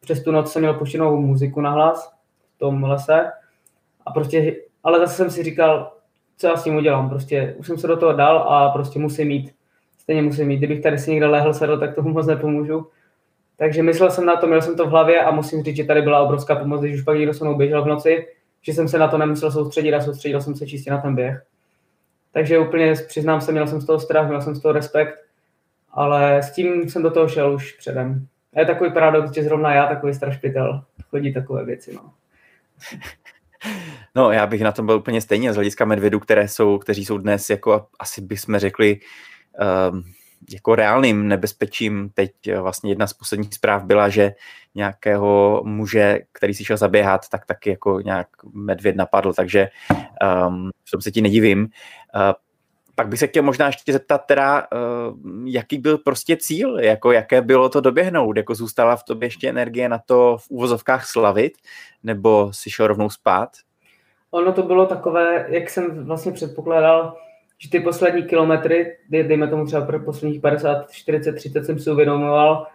Přes 0.00 0.22
tu 0.22 0.32
noc 0.32 0.52
jsem 0.52 0.62
měl 0.62 0.74
puštěnou 0.74 1.20
muziku 1.20 1.60
na 1.60 1.70
hlas 1.70 2.12
v 2.56 2.58
tom 2.58 2.84
lese. 2.84 3.32
A 4.06 4.12
prostě, 4.12 4.56
ale 4.84 4.98
zase 4.98 5.14
jsem 5.14 5.30
si 5.30 5.42
říkal, 5.42 5.92
co 6.38 6.46
já 6.46 6.56
s 6.56 6.64
tím 6.64 6.76
udělám. 6.76 7.08
Prostě 7.08 7.54
už 7.58 7.66
jsem 7.66 7.78
se 7.78 7.86
do 7.86 7.96
toho 7.96 8.12
dal 8.12 8.38
a 8.38 8.70
prostě 8.70 8.98
musím 8.98 9.28
mít. 9.28 9.54
Stejně 9.98 10.22
musím 10.22 10.46
mít. 10.48 10.56
Kdybych 10.56 10.82
tady 10.82 10.98
si 10.98 11.10
někde 11.10 11.26
lehl, 11.26 11.54
sedl, 11.54 11.78
tak 11.78 11.94
tomu 11.94 12.08
moc 12.08 12.26
nepomůžu. 12.26 12.86
Takže 13.56 13.82
myslel 13.82 14.10
jsem 14.10 14.26
na 14.26 14.36
to, 14.36 14.46
měl 14.46 14.62
jsem 14.62 14.76
to 14.76 14.86
v 14.86 14.90
hlavě 14.90 15.20
a 15.20 15.30
musím 15.30 15.62
říct, 15.62 15.76
že 15.76 15.84
tady 15.84 16.02
byla 16.02 16.20
obrovská 16.20 16.56
pomoc, 16.56 16.80
když 16.80 16.94
už 16.96 17.02
pak 17.02 17.16
někdo 17.16 17.34
se 17.34 17.44
mnou 17.44 17.56
běžel 17.56 17.84
v 17.84 17.86
noci, 17.86 18.26
že 18.66 18.72
jsem 18.72 18.88
se 18.88 18.98
na 18.98 19.08
to 19.08 19.18
nemusel 19.18 19.52
soustředit 19.52 19.94
a 19.94 20.00
soustředil 20.00 20.40
jsem 20.40 20.54
se 20.54 20.66
čistě 20.66 20.90
na 20.90 20.98
ten 20.98 21.14
běh. 21.14 21.42
Takže 22.32 22.58
úplně 22.58 22.94
přiznám 23.08 23.40
se, 23.40 23.52
měl 23.52 23.66
jsem 23.66 23.80
z 23.80 23.86
toho 23.86 24.00
strach, 24.00 24.28
měl 24.28 24.42
jsem 24.42 24.54
z 24.54 24.62
toho 24.62 24.72
respekt 24.72 25.26
ale 25.96 26.42
s 26.42 26.52
tím 26.52 26.90
jsem 26.90 27.02
do 27.02 27.10
toho 27.10 27.28
šel 27.28 27.54
už 27.54 27.72
předem. 27.72 28.26
A 28.54 28.60
je 28.60 28.66
takový 28.66 28.92
paradox, 28.92 29.32
že 29.32 29.42
zrovna 29.42 29.74
já, 29.74 29.86
takový 29.86 30.14
strašpitel, 30.14 30.84
chodí 31.10 31.34
takové 31.34 31.64
věci. 31.64 31.94
No. 31.94 32.12
No, 34.14 34.32
já 34.32 34.46
bych 34.46 34.62
na 34.62 34.72
tom 34.72 34.86
byl 34.86 34.94
úplně 34.94 35.20
stejně 35.20 35.52
z 35.52 35.56
hlediska 35.56 35.84
medvědů, 35.84 36.20
které 36.20 36.48
jsou, 36.48 36.78
kteří 36.78 37.04
jsou 37.04 37.18
dnes, 37.18 37.50
jako 37.50 37.86
asi 37.98 38.20
bychom 38.20 38.58
řekli, 38.58 39.00
um, 39.90 40.02
jako 40.50 40.74
reálným 40.74 41.28
nebezpečím. 41.28 42.10
Teď 42.14 42.32
eh, 42.48 42.60
vlastně 42.60 42.90
jedna 42.90 43.06
z 43.06 43.12
posledních 43.12 43.54
zpráv 43.54 43.84
byla, 43.84 44.08
že 44.08 44.32
nějakého 44.74 45.62
muže, 45.64 46.20
který 46.32 46.54
si 46.54 46.64
šel 46.64 46.76
zaběhat, 46.76 47.28
tak 47.28 47.46
taky 47.46 47.70
jako 47.70 48.00
nějak 48.00 48.28
medvěd 48.52 48.96
napadl, 48.96 49.32
takže 49.32 49.68
um, 50.48 50.70
v 50.84 50.90
tom 50.90 51.00
se 51.00 51.10
ti 51.10 51.22
nedivím. 51.22 51.60
Uh, 51.60 51.70
pak 52.94 53.08
bych 53.08 53.18
se 53.18 53.26
chtěl 53.26 53.42
možná 53.42 53.66
ještě 53.66 53.92
zeptat 53.92 54.18
teda, 54.18 54.66
uh, 54.72 55.18
jaký 55.44 55.78
byl 55.78 55.98
prostě 55.98 56.36
cíl, 56.36 56.80
jako 56.80 57.12
jaké 57.12 57.42
bylo 57.42 57.68
to 57.68 57.80
doběhnout, 57.80 58.36
jako 58.36 58.54
zůstala 58.54 58.96
v 58.96 59.04
tobě 59.04 59.26
ještě 59.26 59.48
energie 59.48 59.88
na 59.88 59.98
to 59.98 60.36
v 60.40 60.50
úvozovkách 60.50 61.06
slavit, 61.06 61.52
nebo 62.02 62.52
si 62.52 62.70
šel 62.70 62.86
rovnou 62.86 63.10
spát? 63.10 63.48
Ono 64.30 64.52
to 64.52 64.62
bylo 64.62 64.86
takové, 64.86 65.46
jak 65.48 65.70
jsem 65.70 66.04
vlastně 66.04 66.32
předpokládal, 66.32 67.16
že 67.58 67.70
ty 67.70 67.80
poslední 67.80 68.22
kilometry, 68.22 68.96
dejme 69.10 69.48
tomu 69.48 69.66
třeba 69.66 69.86
pro 69.86 70.00
posledních 70.00 70.40
50, 70.40 70.90
40, 70.90 71.32
30 71.32 71.64
jsem 71.64 71.78
si 71.78 71.90
uvědomoval, 71.90 72.66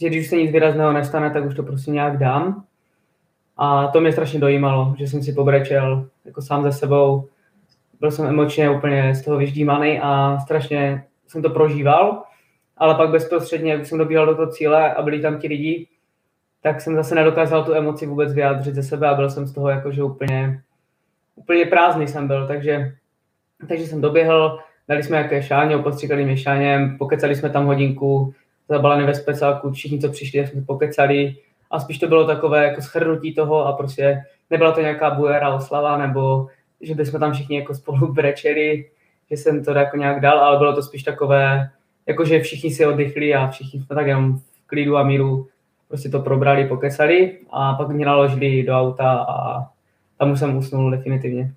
že 0.00 0.08
když 0.08 0.28
se 0.28 0.36
nic 0.36 0.52
výrazného 0.52 0.92
nestane, 0.92 1.30
tak 1.30 1.44
už 1.44 1.54
to 1.54 1.62
prostě 1.62 1.90
nějak 1.90 2.18
dám. 2.18 2.64
A 3.56 3.86
to 3.86 4.00
mě 4.00 4.12
strašně 4.12 4.40
dojímalo, 4.40 4.94
že 4.98 5.06
jsem 5.06 5.22
si 5.22 5.32
pobrečel 5.32 6.06
jako 6.24 6.42
sám 6.42 6.62
ze 6.62 6.72
sebou, 6.72 7.28
byl 8.00 8.10
jsem 8.10 8.26
emočně 8.26 8.70
úplně 8.70 9.14
z 9.14 9.24
toho 9.24 9.38
vyždímaný 9.38 10.00
a 10.02 10.38
strašně 10.38 11.04
jsem 11.26 11.42
to 11.42 11.50
prožíval, 11.50 12.22
ale 12.76 12.94
pak 12.94 13.10
bezprostředně, 13.10 13.76
když 13.76 13.88
jsem 13.88 13.98
dobíhal 13.98 14.26
do 14.26 14.34
toho 14.34 14.52
cíle 14.52 14.94
a 14.94 15.02
byli 15.02 15.20
tam 15.20 15.38
ti 15.38 15.48
lidi, 15.48 15.88
tak 16.62 16.80
jsem 16.80 16.94
zase 16.94 17.14
nedokázal 17.14 17.64
tu 17.64 17.74
emoci 17.74 18.06
vůbec 18.06 18.32
vyjádřit 18.32 18.74
ze 18.74 18.82
sebe 18.82 19.08
a 19.08 19.14
byl 19.14 19.30
jsem 19.30 19.46
z 19.46 19.52
toho 19.52 19.68
jakože 19.68 20.02
úplně, 20.02 20.62
úplně 21.34 21.66
prázdný 21.66 22.08
jsem 22.08 22.26
byl, 22.26 22.46
takže, 22.46 22.96
takže 23.68 23.86
jsem 23.86 24.00
doběhl, 24.00 24.58
dali 24.88 25.02
jsme 25.02 25.16
jaké 25.16 25.42
šáně, 25.42 25.76
opostříkali 25.76 26.24
mě 26.24 26.36
šáněm, 26.36 26.98
pokecali 26.98 27.36
jsme 27.36 27.50
tam 27.50 27.66
hodinku, 27.66 28.34
zabaleny 28.68 29.06
ve 29.06 29.14
speciálku, 29.14 29.70
všichni, 29.70 29.98
co 30.00 30.08
přišli, 30.08 30.46
jsme 30.46 30.62
pokecali 30.62 31.36
a 31.70 31.80
spíš 31.80 31.98
to 31.98 32.08
bylo 32.08 32.26
takové 32.26 32.64
jako 32.64 32.82
schrnutí 32.82 33.34
toho 33.34 33.66
a 33.66 33.72
prostě 33.72 34.24
nebyla 34.50 34.72
to 34.72 34.80
nějaká 34.80 35.10
bujera 35.10 35.54
oslava 35.54 35.98
nebo 35.98 36.46
že 36.80 36.94
bychom 36.94 37.20
tam 37.20 37.32
všichni 37.32 37.56
jako 37.56 37.74
spolu 37.74 38.12
brečeli, 38.12 38.90
že 39.30 39.36
jsem 39.36 39.64
to 39.64 39.70
jako 39.70 39.96
nějak 39.96 40.20
dal, 40.20 40.38
ale 40.38 40.58
bylo 40.58 40.74
to 40.74 40.82
spíš 40.82 41.02
takové, 41.02 41.70
jako 42.06 42.24
že 42.24 42.40
všichni 42.40 42.70
si 42.70 42.86
oddychli 42.86 43.34
a 43.34 43.48
všichni 43.48 43.80
jsme 43.80 43.96
tak 43.96 44.06
jenom 44.06 44.36
v 44.36 44.66
klidu 44.66 44.96
a 44.96 45.02
míru 45.02 45.48
prostě 45.88 46.08
to 46.08 46.20
probrali, 46.20 46.68
pokesali 46.68 47.38
a 47.50 47.74
pak 47.74 47.88
mě 47.88 48.06
naložili 48.06 48.62
do 48.62 48.72
auta 48.72 49.12
a 49.12 49.66
tam 50.18 50.30
už 50.30 50.38
jsem 50.38 50.56
usnul 50.56 50.90
definitivně. 50.90 51.52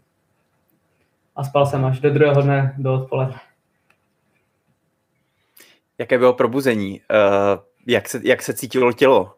A 1.35 1.43
spal 1.43 1.65
jsem 1.65 1.85
až 1.85 1.99
do 1.99 2.09
druhého 2.09 2.41
dne, 2.41 2.75
do 2.77 2.93
odpoledne. 2.93 3.39
Jaké 5.97 6.17
bylo 6.17 6.33
probuzení? 6.33 7.01
Uh, 7.11 7.59
jak, 7.87 8.09
se, 8.09 8.21
jak 8.23 8.41
se 8.41 8.53
cítilo 8.53 8.93
tělo? 8.93 9.35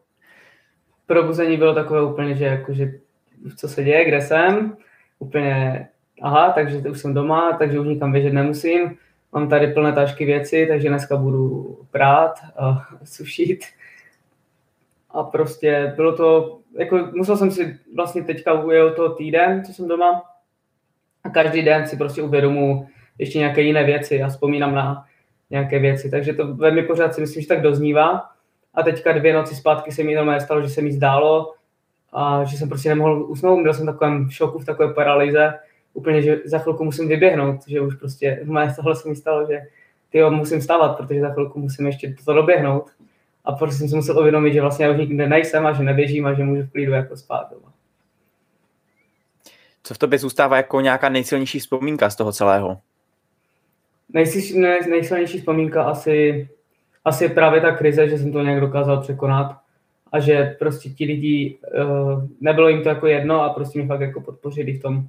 Probuzení 1.06 1.56
bylo 1.56 1.74
takové 1.74 2.02
úplně, 2.02 2.34
že 2.34 2.44
jakože 2.44 2.92
co 3.56 3.68
se 3.68 3.84
děje, 3.84 4.04
kde 4.04 4.20
jsem, 4.20 4.76
úplně, 5.18 5.88
aha, 6.22 6.52
takže 6.52 6.78
už 6.78 7.00
jsem 7.00 7.14
doma, 7.14 7.56
takže 7.58 7.80
už 7.80 7.86
nikam 7.86 8.12
běžet 8.12 8.32
nemusím. 8.32 8.98
Mám 9.32 9.48
tady 9.48 9.66
plné 9.66 9.92
tašky 9.92 10.24
věci, 10.24 10.66
takže 10.68 10.88
dneska 10.88 11.16
budu 11.16 11.78
prát 11.90 12.40
a 12.56 12.88
sušit. 13.04 13.64
a 15.10 15.22
prostě 15.22 15.92
bylo 15.96 16.16
to, 16.16 16.58
jako 16.78 16.96
musel 17.14 17.36
jsem 17.36 17.50
si 17.50 17.78
vlastně 17.96 18.22
teďka 18.24 18.52
ujel 18.52 18.94
to 18.94 19.14
týden, 19.14 19.64
co 19.64 19.72
jsem 19.72 19.88
doma 19.88 20.22
a 21.26 21.30
každý 21.30 21.62
den 21.62 21.86
si 21.86 21.96
prostě 21.96 22.22
uvědomu 22.22 22.86
ještě 23.18 23.38
nějaké 23.38 23.62
jiné 23.62 23.84
věci 23.84 24.22
a 24.22 24.28
vzpomínám 24.28 24.74
na 24.74 25.04
nějaké 25.50 25.78
věci, 25.78 26.10
takže 26.10 26.32
to 26.32 26.54
velmi 26.54 26.82
pořád 26.82 27.14
si 27.14 27.20
myslím, 27.20 27.42
že 27.42 27.48
tak 27.48 27.62
doznívá 27.62 28.30
a 28.74 28.82
teďka 28.82 29.12
dvě 29.12 29.34
noci 29.34 29.54
zpátky 29.54 29.92
se 29.92 30.02
mi 30.02 30.14
normálně 30.14 30.40
stalo, 30.40 30.62
že 30.62 30.68
se 30.68 30.82
mi 30.82 30.92
zdálo 30.92 31.52
a 32.12 32.44
že 32.44 32.56
jsem 32.56 32.68
prostě 32.68 32.88
nemohl 32.88 33.24
usnout, 33.28 33.62
byl 33.62 33.74
jsem 33.74 33.86
v 33.86 33.92
takovém 33.92 34.30
šoku, 34.30 34.58
v 34.58 34.64
takové 34.64 34.94
paralýze, 34.94 35.54
úplně, 35.94 36.22
že 36.22 36.38
za 36.44 36.58
chvilku 36.58 36.84
musím 36.84 37.08
vyběhnout, 37.08 37.68
že 37.68 37.80
už 37.80 37.94
prostě 37.94 38.40
v 38.44 38.76
tohle 38.76 38.96
se 38.96 39.08
mi 39.08 39.16
stalo, 39.16 39.46
že 39.46 39.60
ty 40.10 40.22
musím 40.30 40.60
stávat, 40.60 40.96
protože 40.96 41.20
za 41.20 41.32
chvilku 41.32 41.60
musím 41.60 41.86
ještě 41.86 42.14
to 42.24 42.32
doběhnout. 42.32 42.90
A 43.44 43.52
prostě 43.52 43.78
jsem 43.78 43.88
se 43.88 43.96
musel 43.96 44.18
uvědomit, 44.18 44.52
že 44.52 44.60
vlastně 44.60 44.84
já 44.84 44.92
už 44.92 44.98
nikde 44.98 45.28
nejsem 45.28 45.66
a 45.66 45.72
že 45.72 45.82
neběžím 45.82 46.26
a 46.26 46.34
že 46.34 46.44
můžu 46.44 46.62
v 46.62 46.70
klidu 46.70 46.92
jako 46.92 47.16
spát 47.16 47.50
doma. 47.50 47.72
Co 49.86 49.94
v 49.94 49.98
tobě 49.98 50.18
zůstává 50.18 50.56
jako 50.56 50.80
nějaká 50.80 51.08
nejsilnější 51.08 51.58
vzpomínka 51.58 52.10
z 52.10 52.16
toho 52.16 52.32
celého? 52.32 52.78
Nejsilnější, 54.12 54.90
nejsilnější 54.90 55.38
vzpomínka 55.38 55.82
asi, 55.82 56.48
asi 57.04 57.28
právě 57.28 57.60
ta 57.60 57.72
krize, 57.72 58.08
že 58.08 58.18
jsem 58.18 58.32
to 58.32 58.42
nějak 58.42 58.60
dokázal 58.60 59.00
překonat 59.00 59.56
a 60.12 60.20
že 60.20 60.56
prostě 60.58 60.88
ti 60.88 61.04
lidi, 61.04 61.58
uh, 61.84 62.24
nebylo 62.40 62.68
jim 62.68 62.82
to 62.82 62.88
jako 62.88 63.06
jedno 63.06 63.42
a 63.42 63.48
prostě 63.48 63.78
mě 63.78 63.88
fakt 63.88 64.00
jako 64.00 64.20
podpořili 64.20 64.72
v 64.72 64.82
tom. 64.82 65.08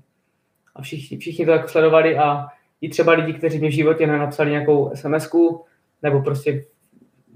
A 0.76 0.82
všichni, 0.82 1.18
všichni 1.18 1.46
to 1.46 1.52
jako 1.52 1.68
sledovali 1.68 2.18
a 2.18 2.48
i 2.82 2.90
třeba 2.90 3.14
lidi, 3.14 3.34
kteří 3.34 3.60
mi 3.60 3.68
v 3.68 3.76
životě 3.76 4.08
nenapsali 4.08 4.52
nějakou 4.52 4.92
sms 4.96 5.30
nebo 6.04 6.22
prostě 6.22 6.66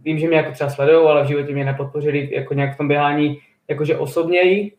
vím, 0.04 0.20
že 0.20 0.28
mě 0.28 0.38
jako 0.38 0.52
třeba 0.52 0.70
sledují, 0.70 1.08
ale 1.08 1.24
v 1.24 1.28
životě 1.28 1.54
mě 1.54 1.66
nepodpořili 1.66 2.30
jako 2.36 2.54
nějak 2.54 2.74
v 2.74 2.78
tom 2.78 2.88
běhání, 2.88 3.40
jakože 3.68 3.98
osobněji, 3.98 4.72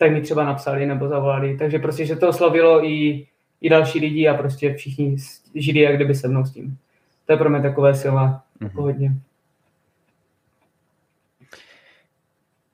tak 0.00 0.12
mi 0.12 0.20
třeba 0.20 0.44
napsali 0.44 0.86
nebo 0.86 1.08
zavolali. 1.08 1.56
Takže 1.56 1.78
prostě, 1.78 2.06
že 2.06 2.16
to 2.16 2.28
oslovilo 2.28 2.84
i, 2.84 3.26
i 3.60 3.68
další 3.68 3.98
lidi 3.98 4.28
a 4.28 4.34
prostě 4.34 4.74
všichni 4.74 5.16
žili 5.54 5.80
jak 5.80 5.96
kdyby 5.96 6.14
se 6.14 6.28
mnou 6.28 6.44
s 6.44 6.52
tím. 6.52 6.78
To 7.26 7.32
je 7.32 7.36
pro 7.36 7.50
mě 7.50 7.62
takové 7.62 7.94
silné, 7.94 8.40
mm-hmm. 8.60 8.70
hodně. 8.74 9.12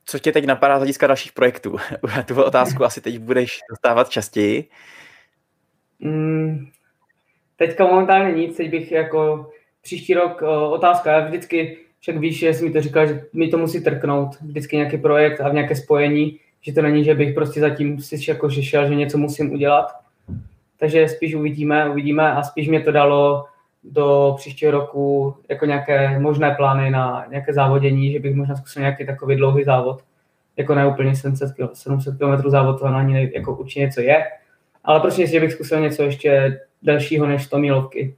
Co 0.05 0.19
tě 0.19 0.33
teď 0.33 0.47
napadá 0.47 0.77
z 0.77 0.79
hlediska 0.79 1.07
dalších 1.07 1.33
projektů? 1.33 1.77
tu 2.27 2.43
otázku 2.43 2.85
asi 2.85 3.01
teď 3.01 3.19
budeš 3.19 3.59
dostávat 3.71 4.09
častěji. 4.09 4.69
Mm, 5.99 6.67
teďka 7.57 7.87
momentálně 7.87 8.33
nic, 8.33 8.57
teď 8.57 8.71
bych 8.71 8.93
jako 8.93 9.51
příští 9.83 10.15
rok 10.15 10.43
otázka, 10.71 11.13
já 11.13 11.27
vždycky, 11.27 11.79
však 12.01 12.17
víš, 12.17 12.39
že 12.39 12.55
jsi 12.55 12.65
mi 12.65 12.71
to 12.71 12.81
říkal, 12.81 13.07
že 13.07 13.25
mi 13.33 13.49
to 13.49 13.59
musí 13.59 13.85
trknout, 13.85 14.41
vždycky 14.41 14.77
nějaký 14.77 14.99
projekt 14.99 15.41
a 15.41 15.49
v 15.49 15.55
nějaké 15.55 15.77
spojení, 15.77 16.41
že 16.67 16.73
to 16.73 16.83
není, 16.83 17.05
že 17.05 17.15
bych 17.15 17.35
prostě 17.35 17.61
zatím 17.61 18.01
si 18.01 18.17
jako 18.29 18.51
že 18.51 18.63
šel, 18.63 18.89
že 18.89 18.95
něco 18.95 19.19
musím 19.19 19.53
udělat. 19.53 19.93
Takže 20.79 21.09
spíš 21.09 21.35
uvidíme, 21.35 21.91
uvidíme 21.91 22.33
a 22.33 22.43
spíš 22.43 22.69
mě 22.69 22.81
to 22.81 22.93
dalo 22.93 23.45
do 23.85 24.35
příštího 24.37 24.73
roku 24.73 25.35
jako 25.49 25.67
nějaké 25.67 26.19
možné 26.19 26.55
plány 26.55 26.91
na 26.91 27.27
nějaké 27.31 27.53
závodění, 27.53 28.13
že 28.13 28.21
bych 28.21 28.35
možná 28.35 28.57
zkusil 28.57 28.81
nějaký 28.81 29.07
takový 29.07 29.37
dlouhý 29.37 29.65
závod, 29.65 30.03
jako 30.57 30.75
ne 30.75 30.87
úplně 30.87 31.17
700 31.17 31.55
km, 31.57 31.69
700 31.73 32.19
km 32.19 32.51
závod, 32.51 32.79
to 32.79 32.87
ani 32.87 33.31
jako 33.35 33.57
určitě 33.57 33.81
něco 33.81 34.01
je, 34.01 34.25
ale 34.85 35.01
prostě, 35.01 35.27
že 35.27 35.41
bych 35.41 35.53
zkusil 35.53 35.81
něco 35.81 36.03
ještě 36.03 36.61
dalšího 36.83 37.27
než 37.27 37.45
100 37.45 37.59
milovky. 37.59 38.15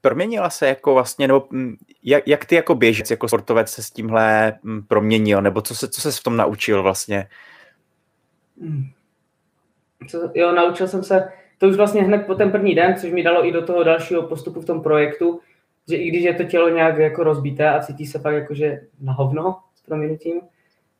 Proměnila 0.00 0.50
se 0.50 0.66
jako 0.66 0.94
vlastně, 0.94 1.28
nebo 1.28 1.46
mm, 1.50 1.76
jak, 2.02 2.28
jak 2.28 2.44
ty 2.44 2.54
jako 2.54 2.74
běžec, 2.74 3.10
jako 3.10 3.28
sportovec 3.28 3.70
se 3.70 3.82
s 3.82 3.90
tímhle 3.90 4.58
mm, 4.62 4.82
proměnil, 4.82 5.42
nebo 5.42 5.62
co 5.62 5.74
se, 5.74 5.88
co 5.88 6.00
se 6.00 6.12
v 6.12 6.22
tom 6.22 6.36
naučil 6.36 6.82
vlastně? 6.82 7.28
Co, 10.08 10.30
jo, 10.34 10.52
naučil 10.52 10.88
jsem 10.88 11.04
se, 11.04 11.32
to 11.58 11.68
už 11.68 11.76
vlastně 11.76 12.02
hned 12.02 12.26
po 12.26 12.34
ten 12.34 12.50
první 12.50 12.74
den, 12.74 12.96
což 12.96 13.10
mi 13.10 13.22
dalo 13.22 13.46
i 13.46 13.52
do 13.52 13.66
toho 13.66 13.84
dalšího 13.84 14.22
postupu 14.22 14.60
v 14.60 14.66
tom 14.66 14.82
projektu, 14.82 15.40
že 15.88 15.96
i 15.96 16.08
když 16.08 16.22
je 16.22 16.34
to 16.34 16.44
tělo 16.44 16.68
nějak 16.68 16.98
jako 16.98 17.24
rozbité 17.24 17.70
a 17.70 17.80
cítí 17.80 18.06
se 18.06 18.18
pak 18.18 18.34
jakože 18.34 18.80
na 19.00 19.12
hovno 19.12 19.58
s 19.74 19.82
proměnutím, 19.82 20.40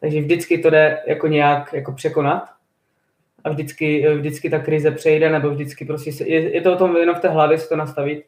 takže 0.00 0.20
vždycky 0.20 0.58
to 0.58 0.70
jde 0.70 1.02
jako 1.06 1.26
nějak 1.26 1.72
jako 1.72 1.92
překonat 1.92 2.48
a 3.44 3.50
vždycky, 3.50 4.14
vždycky 4.14 4.50
ta 4.50 4.58
krize 4.58 4.90
přejde, 4.90 5.30
nebo 5.30 5.50
vždycky 5.50 5.84
prostě 5.84 6.12
se, 6.12 6.28
je, 6.28 6.54
je 6.54 6.60
to 6.60 6.72
o 6.72 6.76
tom 6.76 6.96
jenom 6.96 7.16
v 7.16 7.20
té 7.20 7.28
hlavě 7.28 7.58
si 7.58 7.68
to 7.68 7.76
nastavit 7.76 8.24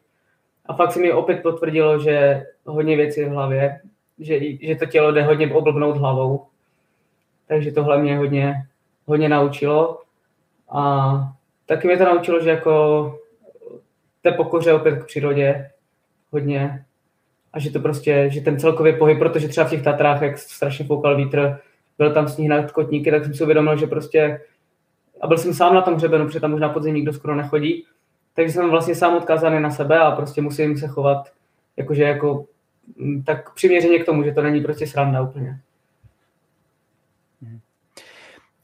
a 0.65 0.73
fakt 0.73 0.91
se 0.91 0.99
mi 0.99 1.13
opět 1.13 1.43
potvrdilo, 1.43 1.99
že 1.99 2.45
hodně 2.65 2.97
věcí 2.97 3.23
v 3.23 3.29
hlavě, 3.29 3.81
že, 4.19 4.39
že 4.61 4.75
to 4.75 4.85
tělo 4.85 5.11
jde 5.11 5.23
hodně 5.23 5.53
oblbnout 5.53 5.97
hlavou. 5.97 6.45
Takže 7.47 7.71
tohle 7.71 8.01
mě 8.01 8.17
hodně, 8.17 8.55
hodně 9.05 9.29
naučilo. 9.29 10.01
A 10.69 11.13
taky 11.65 11.87
mě 11.87 11.97
to 11.97 12.05
naučilo, 12.05 12.39
že 12.39 12.49
jako 12.49 13.19
té 14.21 14.31
pokoře 14.31 14.73
opět 14.73 15.03
k 15.03 15.05
přírodě 15.05 15.71
hodně. 16.31 16.85
A 17.53 17.59
že 17.59 17.71
to 17.71 17.79
prostě, 17.79 18.29
že 18.31 18.41
ten 18.41 18.59
celkový 18.59 18.97
pohyb, 18.97 19.19
protože 19.19 19.47
třeba 19.47 19.67
v 19.67 19.69
těch 19.69 19.83
Tatrách, 19.83 20.21
jak 20.21 20.37
strašně 20.37 20.85
foukal 20.85 21.17
vítr, 21.17 21.59
byl 21.97 22.13
tam 22.13 22.27
sníh 22.27 22.49
na 22.49 22.67
kotníky, 22.67 23.11
tak 23.11 23.23
jsem 23.23 23.33
si 23.33 23.43
uvědomil, 23.43 23.77
že 23.77 23.87
prostě, 23.87 24.41
a 25.21 25.27
byl 25.27 25.37
jsem 25.37 25.53
sám 25.53 25.75
na 25.75 25.81
tom 25.81 25.93
hřebenu, 25.93 26.25
protože 26.25 26.39
tam 26.39 26.51
možná 26.51 26.69
podzim 26.69 26.95
nikdo 26.95 27.13
skoro 27.13 27.35
nechodí, 27.35 27.85
takže 28.35 28.53
jsem 28.53 28.69
vlastně 28.69 28.95
sám 28.95 29.17
odkázaný 29.17 29.59
na 29.59 29.71
sebe 29.71 29.99
a 29.99 30.11
prostě 30.11 30.41
musím 30.41 30.77
se 30.77 30.87
chovat 30.87 31.31
jakože 31.77 32.03
jako 32.03 32.45
mm, 32.97 33.23
tak 33.23 33.53
přiměřeně 33.53 33.99
k 33.99 34.05
tomu, 34.05 34.23
že 34.23 34.31
to 34.31 34.41
není 34.41 34.61
prostě 34.61 34.87
sranda 34.87 35.21
úplně. 35.21 35.59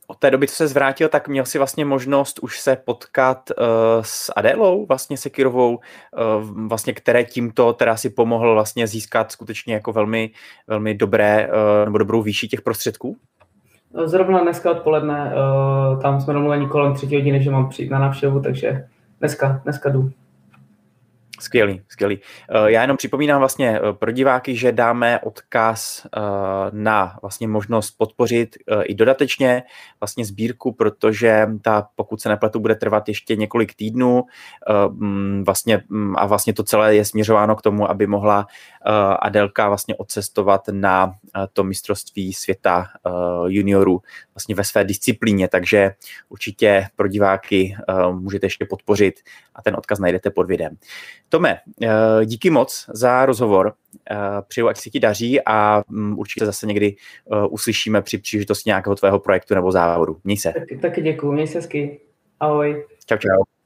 Od 0.07 0.17
té 0.17 0.31
doby, 0.31 0.47
co 0.47 0.55
se 0.55 0.67
zvrátil, 0.67 1.09
tak 1.09 1.27
měl 1.27 1.45
si 1.45 1.57
vlastně 1.57 1.85
možnost 1.85 2.39
už 2.39 2.59
se 2.59 2.75
potkat 2.75 3.49
uh, 3.49 3.65
s 4.01 4.31
Adélou, 4.35 4.85
vlastně 4.85 5.17
Sekirovou, 5.17 5.75
uh, 5.75 6.67
vlastně 6.67 6.93
které 6.93 7.23
tímto 7.23 7.73
teda 7.73 7.95
si 7.95 8.09
pomohl 8.09 8.53
vlastně 8.53 8.87
získat 8.87 9.31
skutečně 9.31 9.73
jako 9.73 9.91
velmi, 9.91 10.31
velmi 10.67 10.93
dobré, 10.93 11.47
uh, 11.47 11.85
nebo 11.85 11.97
dobrou 11.97 12.21
výši 12.21 12.47
těch 12.47 12.61
prostředků? 12.61 13.17
Zrovna 14.05 14.41
dneska 14.41 14.71
odpoledne, 14.71 15.33
uh, 15.93 16.01
tam 16.01 16.21
jsme 16.21 16.33
domluveni 16.33 16.67
kolem 16.67 16.93
třetí 16.93 17.15
hodiny, 17.15 17.43
že 17.43 17.51
mám 17.51 17.69
přijít 17.69 17.89
na 17.91 17.99
návštěvu, 17.99 18.41
takže 18.41 18.87
dneska, 19.21 19.61
dneska 19.63 19.89
jdu. 19.89 20.11
Skvělý, 21.41 21.81
skvělý. 21.89 22.19
Eh, 22.49 22.71
já 22.71 22.81
jenom 22.81 22.97
připomínám 22.97 23.39
vlastně 23.39 23.79
eh, 23.79 23.93
pro 23.93 24.11
diváky, 24.11 24.55
že 24.55 24.71
dáme 24.71 25.19
odkaz 25.19 26.05
eh, 26.05 26.19
na 26.71 27.17
vlastně 27.21 27.47
možnost 27.47 27.91
podpořit 27.97 28.57
i 28.83 28.95
dodatečně 28.95 29.63
vlastně 29.99 30.25
sbírku, 30.25 30.71
protože 30.71 31.47
ta, 31.61 31.87
pokud 31.95 32.21
se 32.21 32.29
nepletu, 32.29 32.59
bude 32.59 32.75
trvat 32.75 33.07
ještě 33.07 33.35
několik 33.35 33.75
týdnů 33.75 34.23
mm, 34.89 35.43
vlastně, 35.45 35.83
mm, 35.89 36.13
a 36.17 36.25
vlastně 36.25 36.53
to 36.53 36.63
celé 36.63 36.95
je 36.95 37.05
směřováno 37.05 37.55
k 37.55 37.61
tomu, 37.61 37.89
aby 37.89 38.07
mohla 38.07 38.47
Adelka 39.19 39.67
vlastně 39.67 39.95
odcestovat 39.95 40.61
na 40.71 41.13
to 41.53 41.63
mistrovství 41.63 42.33
světa 42.33 42.87
juniorů 43.47 44.01
vlastně 44.35 44.55
ve 44.55 44.63
své 44.63 44.83
disciplíně, 44.83 45.47
takže 45.47 45.91
určitě 46.29 46.87
pro 46.95 47.07
diváky 47.07 47.75
můžete 48.11 48.45
ještě 48.45 48.65
podpořit 48.65 49.19
a 49.55 49.61
ten 49.61 49.75
odkaz 49.75 49.99
najdete 49.99 50.29
pod 50.29 50.47
videem. 50.47 50.77
Tome, 51.31 51.57
eh, 51.81 52.25
díky 52.25 52.49
moc 52.49 52.89
za 52.93 53.25
rozhovor. 53.25 53.73
Eh, 54.11 54.15
přeju, 54.47 54.67
ať 54.67 54.77
se 54.77 54.89
ti 54.89 54.99
daří 54.99 55.41
a 55.45 55.83
mm, 55.87 56.19
určitě 56.19 56.45
zase 56.45 56.67
někdy 56.67 56.95
eh, 57.33 57.47
uslyšíme 57.49 58.01
při 58.01 58.17
příležitosti 58.17 58.69
nějakého 58.69 58.95
tvého 58.95 59.19
projektu 59.19 59.55
nebo 59.55 59.71
závodu. 59.71 60.17
Měj 60.23 60.37
se. 60.37 60.53
Taky, 60.53 60.77
taky 60.77 61.01
děkuji, 61.01 61.31
měj 61.31 61.47
se 61.47 61.57
hezky. 61.57 61.99
Ahoj. 62.39 62.85
Čau, 63.05 63.17
čau. 63.17 63.60